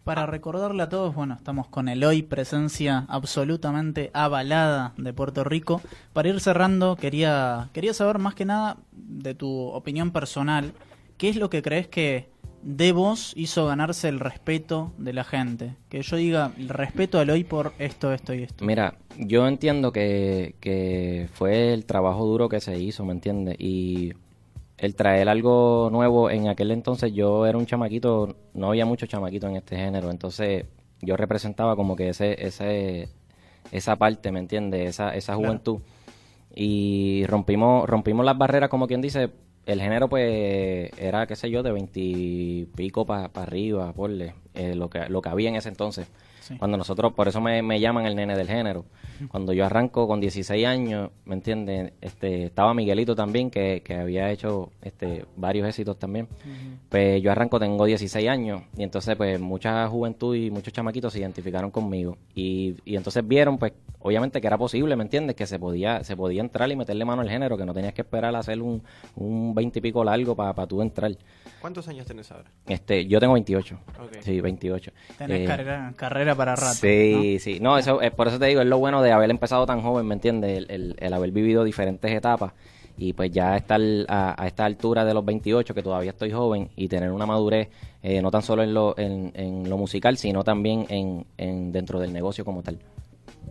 Para 0.04 0.24
recordarle 0.24 0.84
a 0.84 0.88
todos, 0.88 1.12
bueno, 1.16 1.34
estamos 1.34 1.66
con 1.66 1.88
Eloy, 1.88 2.22
presencia 2.22 3.06
absolutamente 3.08 4.12
avalada 4.14 4.94
de 4.96 5.12
Puerto 5.12 5.42
Rico. 5.42 5.82
Para 6.12 6.28
ir 6.28 6.38
cerrando, 6.38 6.94
quería, 6.94 7.70
quería 7.72 7.92
saber 7.92 8.20
más 8.20 8.36
que 8.36 8.44
nada 8.44 8.76
de 8.92 9.34
tu 9.34 9.50
opinión 9.50 10.12
personal. 10.12 10.72
¿Qué 11.18 11.28
es 11.28 11.34
lo 11.34 11.50
que 11.50 11.60
crees 11.60 11.88
que 11.88 12.28
de 12.68 12.90
vos 12.90 13.32
hizo 13.36 13.64
ganarse 13.66 14.08
el 14.08 14.18
respeto 14.18 14.92
de 14.98 15.12
la 15.12 15.22
gente? 15.22 15.76
Que 15.88 16.02
yo 16.02 16.16
diga 16.16 16.50
el 16.58 16.68
respeto 16.68 17.18
a 17.18 17.22
Eloy 17.22 17.44
por 17.44 17.72
esto, 17.78 18.12
esto 18.12 18.34
y 18.34 18.42
esto. 18.42 18.64
Mira, 18.64 18.96
yo 19.16 19.46
entiendo 19.46 19.92
que, 19.92 20.56
que 20.58 21.28
fue 21.32 21.72
el 21.72 21.86
trabajo 21.86 22.24
duro 22.24 22.48
que 22.48 22.60
se 22.60 22.76
hizo, 22.76 23.04
¿me 23.04 23.12
entiendes? 23.12 23.54
Y 23.60 24.14
el 24.78 24.96
traer 24.96 25.28
algo 25.28 25.90
nuevo, 25.92 26.28
en 26.28 26.48
aquel 26.48 26.72
entonces 26.72 27.12
yo 27.14 27.46
era 27.46 27.56
un 27.56 27.66
chamaquito, 27.66 28.36
no 28.52 28.68
había 28.70 28.84
muchos 28.84 29.08
chamaquitos 29.08 29.48
en 29.48 29.56
este 29.56 29.76
género, 29.76 30.10
entonces 30.10 30.64
yo 31.02 31.16
representaba 31.16 31.76
como 31.76 31.94
que 31.94 32.08
ese, 32.08 32.44
ese, 32.44 33.08
esa 33.70 33.94
parte, 33.94 34.32
¿me 34.32 34.40
entiendes? 34.40 34.88
Esa, 34.90 35.14
esa 35.14 35.34
Claro. 35.34 35.46
juventud. 35.50 35.78
Y 36.54 37.24
rompimos, 37.26 37.88
rompimos 37.88 38.24
las 38.26 38.36
barreras, 38.36 38.70
como 38.70 38.86
quien 38.88 39.00
dice, 39.02 39.30
el 39.66 39.80
género 39.80 40.08
pues 40.08 40.90
era, 40.96 41.26
qué 41.26 41.36
sé 41.36 41.50
yo, 41.50 41.62
de 41.62 41.72
veintipico 41.72 43.04
para 43.04 43.30
arriba, 43.34 43.92
porle, 43.92 44.34
eh, 44.56 44.74
lo, 44.74 44.88
que, 44.90 45.08
lo 45.08 45.22
que 45.22 45.28
había 45.28 45.48
en 45.48 45.56
ese 45.56 45.68
entonces. 45.68 46.08
Sí. 46.40 46.56
Cuando 46.58 46.76
nosotros, 46.76 47.12
por 47.12 47.26
eso 47.26 47.40
me, 47.40 47.60
me 47.62 47.80
llaman 47.80 48.06
el 48.06 48.14
nene 48.14 48.36
del 48.36 48.46
género. 48.46 48.84
Cuando 49.28 49.52
yo 49.52 49.64
arranco 49.64 50.06
con 50.06 50.20
16 50.20 50.64
años, 50.66 51.10
¿me 51.24 51.34
entiendes? 51.34 51.92
Este, 52.00 52.44
estaba 52.44 52.72
Miguelito 52.72 53.16
también, 53.16 53.50
que, 53.50 53.82
que 53.84 53.94
había 53.94 54.30
hecho 54.30 54.70
este, 54.82 55.24
varios 55.36 55.66
éxitos 55.66 55.98
también. 55.98 56.28
Pues 56.88 57.20
yo 57.20 57.32
arranco, 57.32 57.58
tengo 57.58 57.84
16 57.84 58.28
años, 58.28 58.62
y 58.76 58.84
entonces 58.84 59.16
pues 59.16 59.40
mucha 59.40 59.88
juventud 59.88 60.36
y 60.36 60.50
muchos 60.50 60.72
chamaquitos 60.72 61.12
se 61.12 61.18
identificaron 61.18 61.70
conmigo. 61.70 62.16
Y, 62.34 62.76
y 62.84 62.96
entonces 62.96 63.26
vieron, 63.26 63.58
pues, 63.58 63.72
obviamente 63.98 64.40
que 64.40 64.46
era 64.46 64.58
posible, 64.58 64.94
¿me 64.94 65.02
entiendes? 65.02 65.34
Que 65.34 65.46
se 65.46 65.58
podía, 65.58 66.04
se 66.04 66.16
podía 66.16 66.40
entrar 66.40 66.70
y 66.70 66.76
meterle 66.76 67.04
mano 67.04 67.22
al 67.22 67.28
género, 67.30 67.56
que 67.56 67.64
no 67.64 67.74
tenías 67.74 67.94
que 67.94 68.02
esperar 68.02 68.36
a 68.36 68.38
hacer 68.38 68.62
un, 68.62 68.82
un 69.16 69.54
20 69.54 69.78
y 69.78 69.82
pico 69.82 70.04
largo 70.04 70.36
para 70.36 70.66
tú 70.66 70.80
entrar. 70.82 71.10
¿Cuántos 71.60 71.88
años 71.88 72.06
tenés 72.06 72.30
ahora? 72.30 72.50
Este, 72.66 73.06
yo 73.06 73.18
tengo 73.18 73.32
28. 73.32 73.78
Ok. 74.00 74.16
Sí, 74.20 74.40
28. 74.46 74.90
Tenés 75.18 75.40
Eh, 75.40 75.44
carrera, 75.44 75.92
carrera 75.96 76.34
para 76.34 76.56
rato. 76.56 76.74
Sí, 76.76 77.38
sí. 77.40 77.58
No, 77.60 77.76
eso, 77.78 78.00
eh, 78.00 78.10
por 78.10 78.28
eso 78.28 78.38
te 78.38 78.46
digo, 78.46 78.60
es 78.62 78.66
lo 78.66 78.78
bueno 78.78 79.02
de 79.02 79.12
haber 79.12 79.30
empezado 79.30 79.66
tan 79.66 79.82
joven, 79.82 80.06
¿me 80.06 80.14
entiendes? 80.14 80.56
El, 80.58 80.66
el- 80.70 80.96
el 80.98 81.12
haber 81.12 81.30
vivido 81.30 81.62
diferentes 81.64 82.10
etapas 82.10 82.52
y 82.98 83.12
pues 83.12 83.30
ya 83.30 83.56
estar 83.56 83.78
a, 84.08 84.42
a 84.42 84.46
esta 84.46 84.64
altura 84.64 85.04
de 85.04 85.12
los 85.12 85.22
28, 85.24 85.74
que 85.74 85.82
todavía 85.82 86.12
estoy 86.12 86.32
joven, 86.32 86.70
y 86.76 86.88
tener 86.88 87.12
una 87.12 87.26
madurez, 87.26 87.68
eh, 88.02 88.22
no 88.22 88.30
tan 88.30 88.40
solo 88.42 88.62
en 88.62 88.72
lo, 88.72 88.96
en, 88.98 89.32
en 89.34 89.68
lo 89.68 89.76
musical, 89.76 90.16
sino 90.16 90.42
también 90.42 90.86
en, 90.88 91.26
en 91.36 91.72
dentro 91.72 92.00
del 92.00 92.12
negocio 92.14 92.42
como 92.44 92.62
tal. 92.62 92.78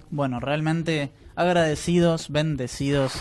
bueno, 0.10 0.39
realmente 0.39 1.12
agradecidos, 1.36 2.29
bendecidos. 2.31 3.13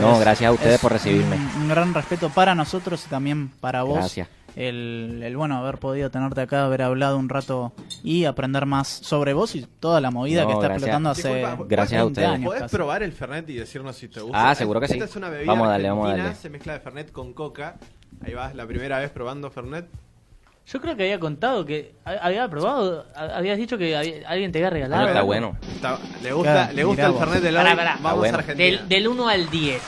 No, 0.00 0.18
gracias 0.18 0.48
a 0.48 0.52
ustedes 0.52 0.76
es 0.76 0.80
por 0.80 0.92
recibirme. 0.92 1.36
Un, 1.36 1.62
un 1.62 1.68
gran 1.68 1.92
respeto 1.92 2.30
para 2.30 2.54
nosotros 2.54 3.04
y 3.06 3.10
también 3.10 3.48
para 3.60 3.82
vos. 3.82 3.96
Gracias. 3.98 4.28
El, 4.58 5.20
el, 5.24 5.36
bueno 5.36 5.56
haber 5.58 5.78
podido 5.78 6.10
tenerte 6.10 6.40
acá, 6.40 6.64
haber 6.64 6.82
hablado 6.82 7.16
un 7.16 7.28
rato 7.28 7.72
y 8.02 8.24
aprender 8.24 8.66
más 8.66 8.88
sobre 8.88 9.32
vos 9.32 9.54
y 9.54 9.62
toda 9.78 10.00
la 10.00 10.10
movida 10.10 10.42
No, 10.42 10.48
que 10.48 10.52
está 10.54 10.64
gracias. 10.66 10.82
explotando 10.82 11.10
hace 11.10 11.34
Disculpa, 11.36 11.64
Gracias 11.68 12.00
a 12.00 12.04
20 12.04 12.20
ustedes. 12.20 12.28
años 12.34 12.46
¿Podés 12.46 12.62
casi. 12.62 12.76
probar 12.76 13.02
el 13.04 13.12
Fernet 13.12 13.48
y 13.50 13.54
decirnos 13.54 13.94
si 13.96 14.08
te 14.08 14.20
gusta? 14.20 14.50
Ah, 14.50 14.54
seguro 14.56 14.80
que 14.80 14.86
Esta 14.86 14.96
sí. 14.96 15.02
es 15.02 15.14
una 15.16 15.28
bebida 15.28 15.52
Vamos 15.52 15.68
a 15.68 15.70
darle, 15.70 15.88
vamos 15.90 16.04
a 16.04 16.08
argentina, 16.08 16.28
darle. 16.30 16.42
Se 16.42 16.50
mezcla 16.50 16.72
de 16.72 16.80
Fernet 16.80 17.12
con 17.12 17.32
coca. 17.34 17.76
Ahí 18.24 18.34
vas, 18.34 18.52
la 18.56 18.66
primera 18.66 18.98
vez 18.98 19.10
probando 19.12 19.48
Fernet. 19.50 19.86
Yo 20.66 20.80
creo 20.80 20.96
que 20.96 21.04
había 21.04 21.20
contado 21.20 21.64
que 21.64 21.94
ha- 22.04 22.10
había 22.26 22.48
probado, 22.48 23.06
ha- 23.14 23.36
habías 23.38 23.56
dicho 23.58 23.78
que 23.78 23.96
había- 23.96 24.28
alguien 24.28 24.50
te 24.50 24.58
había 24.58 24.70
regalado. 24.70 25.24
Bueno, 25.24 25.56
está 25.66 25.92
bueno. 25.92 26.02
Está- 26.02 26.22
le 26.22 26.32
gusta, 26.32 26.52
Claro, 26.52 26.72
le 26.74 26.84
gusta 26.84 27.06
el 27.06 27.12
vos. 27.12 27.20
Fernet 27.20 27.42
del 27.42 27.54
Pará, 27.54 27.70
hoy. 27.70 27.76
pará. 27.76 27.98
Vamos 28.02 28.18
bueno. 28.18 28.36
a 28.36 28.40
Argentina. 28.40 28.78
Del, 28.78 28.88
del 28.88 29.08
1 29.08 29.28
al 29.28 29.48
10. 29.50 29.82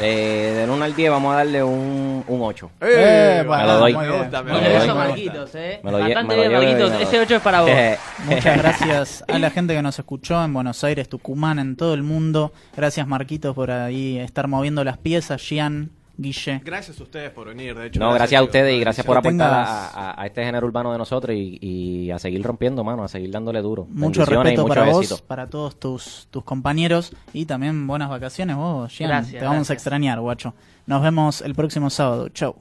Eh, 0.00 0.52
del 0.56 0.70
1 0.70 0.84
al 0.84 0.94
10 0.96 1.10
vamos 1.10 1.32
a 1.34 1.36
darle 1.38 1.62
un, 1.62 2.24
un 2.26 2.42
8. 2.42 2.70
Eh, 2.80 3.44
bueno, 3.46 3.62
Me 3.62 3.68
lo 3.68 3.78
doy. 3.78 3.96
Me 3.96 4.10
gusta, 4.18 4.42
me 4.42 4.52
lo 4.52 4.60
doy. 4.60 4.88
Marquitos, 4.94 5.54
eh. 5.54 5.80
Me 5.84 5.92
lo 5.92 5.98
lle- 6.00 6.04
Bastante 6.06 6.36
bien, 6.36 6.52
Marquitos. 6.52 6.92
Ese 7.00 7.16
doy. 7.16 7.24
8 7.26 7.36
es 7.36 7.42
para 7.42 7.60
vos. 7.62 7.70
Eh, 7.70 7.98
Muchas 8.26 8.58
gracias 8.58 9.24
a 9.28 9.38
la 9.38 9.50
gente 9.50 9.74
que 9.74 9.82
nos 9.82 9.98
escuchó 9.98 10.42
en 10.44 10.52
Buenos 10.52 10.82
Aires, 10.82 11.08
Tucumán, 11.08 11.58
en 11.60 11.76
todo 11.76 11.94
el 11.94 12.02
mundo. 12.02 12.52
Gracias 12.76 13.06
Marquitos 13.06 13.54
por 13.54 13.70
ahí 13.70 14.18
estar 14.18 14.48
moviendo 14.48 14.82
las 14.82 14.98
piezas, 14.98 15.40
Gian, 15.40 15.90
Guille. 16.16 16.60
Gracias 16.64 17.00
a 17.00 17.02
ustedes 17.02 17.30
por 17.30 17.48
venir, 17.48 17.74
de 17.74 17.86
hecho. 17.86 17.98
No, 18.00 18.12
gracias 18.12 18.40
a 18.40 18.44
ustedes 18.44 18.74
y 18.76 18.80
gracias 18.80 19.04
por 19.04 19.16
aportar 19.16 19.52
a, 19.52 19.86
a- 19.88 20.22
a 20.22 20.26
este 20.26 20.44
género 20.44 20.66
urbano 20.66 20.92
de 20.92 20.98
nosotros 20.98 21.36
y, 21.36 21.58
y 21.60 22.10
a 22.10 22.18
seguir 22.18 22.42
rompiendo, 22.42 22.84
mano, 22.84 23.02
a 23.04 23.08
seguir 23.08 23.30
dándole 23.30 23.60
duro. 23.62 23.86
Mucho 23.90 24.24
respeto 24.24 24.62
mucho 24.62 24.68
para 24.68 24.90
éxito. 24.90 25.14
vos, 25.16 25.22
para 25.22 25.46
todos 25.48 25.78
tus, 25.80 26.28
tus 26.30 26.44
compañeros 26.44 27.12
y 27.32 27.46
también 27.46 27.86
buenas 27.86 28.08
vacaciones 28.10 28.56
vos, 28.56 28.92
Gian. 28.92 29.08
Gracias, 29.08 29.32
Te 29.32 29.38
vamos 29.38 29.50
a 29.52 29.58
gracias. 29.58 29.76
extrañar, 29.76 30.20
guacho. 30.20 30.54
Nos 30.86 31.02
vemos 31.02 31.40
el 31.40 31.54
próximo 31.54 31.90
sábado. 31.90 32.28
Chau. 32.28 32.54